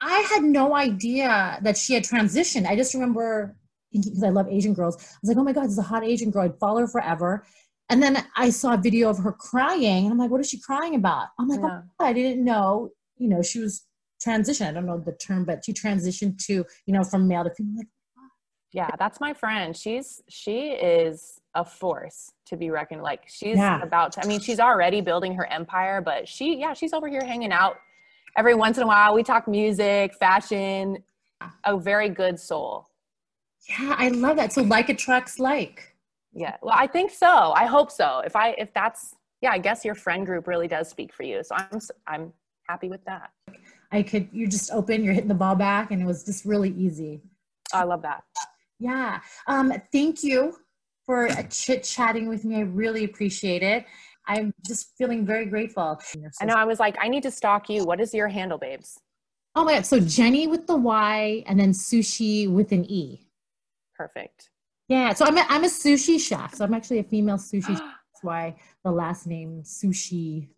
I 0.00 0.18
had 0.32 0.42
no 0.42 0.74
idea 0.74 1.60
that 1.62 1.76
she 1.78 1.94
had 1.94 2.02
transitioned. 2.02 2.66
I 2.66 2.74
just 2.74 2.94
remember 2.94 3.54
because 3.92 4.22
I 4.22 4.30
love 4.30 4.48
Asian 4.48 4.74
girls. 4.74 4.96
I 4.96 5.18
was 5.22 5.28
like, 5.28 5.36
oh 5.36 5.44
my 5.44 5.52
God, 5.52 5.64
this 5.64 5.72
is 5.72 5.78
a 5.78 5.82
hot 5.82 6.04
Asian 6.04 6.30
girl. 6.30 6.44
I'd 6.44 6.58
follow 6.58 6.80
her 6.80 6.86
forever. 6.88 7.44
And 7.90 8.02
then 8.02 8.24
I 8.36 8.50
saw 8.50 8.74
a 8.74 8.78
video 8.78 9.10
of 9.10 9.18
her 9.18 9.32
crying. 9.32 10.04
And 10.04 10.12
I'm 10.12 10.18
like, 10.18 10.30
what 10.30 10.40
is 10.40 10.48
she 10.48 10.58
crying 10.58 10.94
about? 10.94 11.28
I'm 11.38 11.48
like, 11.48 11.60
Yeah. 11.60 11.82
oh, 12.00 12.04
I 12.04 12.12
didn't 12.12 12.44
know, 12.44 12.90
you 13.18 13.28
know, 13.28 13.42
she 13.42 13.60
was 13.60 13.84
transitioned. 14.26 14.68
I 14.68 14.72
don't 14.72 14.86
know 14.86 14.98
the 14.98 15.12
term, 15.12 15.44
but 15.44 15.64
she 15.64 15.72
transitioned 15.72 16.38
to, 16.46 16.64
you 16.86 16.92
know, 16.94 17.04
from 17.04 17.28
male 17.28 17.44
to 17.44 17.50
female. 17.54 17.76
Like, 17.78 17.88
Yeah, 18.72 18.90
that's 18.98 19.20
my 19.20 19.34
friend. 19.34 19.76
She's 19.76 20.22
she 20.28 20.70
is 20.70 21.40
a 21.54 21.64
force 21.64 22.32
to 22.46 22.56
be 22.56 22.70
reckoned. 22.70 23.02
Like 23.02 23.24
she's 23.26 23.58
Yeah. 23.58 23.82
about 23.82 24.12
to. 24.12 24.24
I 24.24 24.26
mean, 24.26 24.40
she's 24.40 24.60
already 24.60 25.02
building 25.02 25.34
her 25.34 25.46
empire, 25.46 26.00
but 26.00 26.26
she, 26.26 26.58
yeah, 26.58 26.72
she's 26.72 26.94
over 26.94 27.08
here 27.08 27.24
hanging 27.24 27.52
out 27.52 27.76
every 28.38 28.54
once 28.54 28.78
in 28.78 28.84
a 28.84 28.86
while. 28.86 29.12
We 29.14 29.22
talk 29.22 29.46
music, 29.46 30.14
fashion. 30.14 31.02
A 31.64 31.76
very 31.76 32.08
good 32.08 32.38
soul. 32.38 32.86
Yeah, 33.68 33.94
I 33.98 34.08
love 34.08 34.36
that. 34.36 34.52
So 34.52 34.62
like 34.62 34.88
attracts 34.88 35.38
like. 35.38 35.94
Yeah. 36.32 36.56
Well, 36.62 36.74
I 36.76 36.86
think 36.86 37.10
so. 37.10 37.52
I 37.52 37.66
hope 37.66 37.90
so. 37.90 38.22
If 38.24 38.34
I 38.36 38.50
if 38.58 38.72
that's 38.74 39.14
yeah, 39.40 39.50
I 39.50 39.58
guess 39.58 39.84
your 39.84 39.94
friend 39.94 40.24
group 40.24 40.46
really 40.46 40.68
does 40.68 40.88
speak 40.88 41.12
for 41.12 41.24
you. 41.24 41.42
So 41.42 41.54
I'm 41.56 41.80
I'm 42.06 42.32
happy 42.68 42.88
with 42.88 43.04
that. 43.04 43.30
I 43.92 44.02
could, 44.02 44.28
you're 44.32 44.48
just 44.48 44.70
open, 44.72 45.04
you're 45.04 45.12
hitting 45.12 45.28
the 45.28 45.34
ball 45.34 45.54
back, 45.54 45.90
and 45.90 46.00
it 46.00 46.06
was 46.06 46.24
just 46.24 46.44
really 46.46 46.70
easy. 46.70 47.20
I 47.74 47.84
love 47.84 48.02
that. 48.02 48.24
Yeah. 48.78 49.20
Um, 49.46 49.72
thank 49.92 50.24
you 50.24 50.56
for 51.04 51.28
chit 51.50 51.84
chatting 51.84 52.28
with 52.28 52.44
me. 52.44 52.56
I 52.56 52.60
really 52.60 53.04
appreciate 53.04 53.62
it. 53.62 53.84
I'm 54.26 54.54
just 54.64 54.96
feeling 54.96 55.26
very 55.26 55.46
grateful. 55.46 56.00
I 56.40 56.44
know. 56.44 56.54
I 56.54 56.64
was 56.64 56.80
like, 56.80 56.96
I 57.00 57.08
need 57.08 57.22
to 57.24 57.30
stalk 57.30 57.68
you. 57.68 57.84
What 57.84 58.00
is 58.00 58.14
your 58.14 58.28
handle, 58.28 58.56
babes? 58.56 58.98
Oh 59.54 59.64
my 59.64 59.74
God. 59.74 59.86
So 59.86 60.00
Jenny 60.00 60.46
with 60.46 60.66
the 60.66 60.76
Y 60.76 61.44
and 61.46 61.58
then 61.58 61.72
sushi 61.72 62.48
with 62.48 62.72
an 62.72 62.90
E. 62.90 63.21
Perfect. 64.02 64.50
Yeah. 64.88 65.12
So 65.14 65.24
I'm 65.24 65.38
a, 65.38 65.46
I'm 65.48 65.62
a 65.62 65.68
sushi 65.68 66.18
chef. 66.18 66.54
So 66.54 66.64
I'm 66.64 66.74
actually 66.74 66.98
a 66.98 67.04
female 67.04 67.36
sushi 67.36 67.68
chef. 67.68 67.78
That's 68.12 68.22
why 68.22 68.56
the 68.84 68.90
last 68.90 69.26
name 69.28 69.62
sushi 69.62 70.48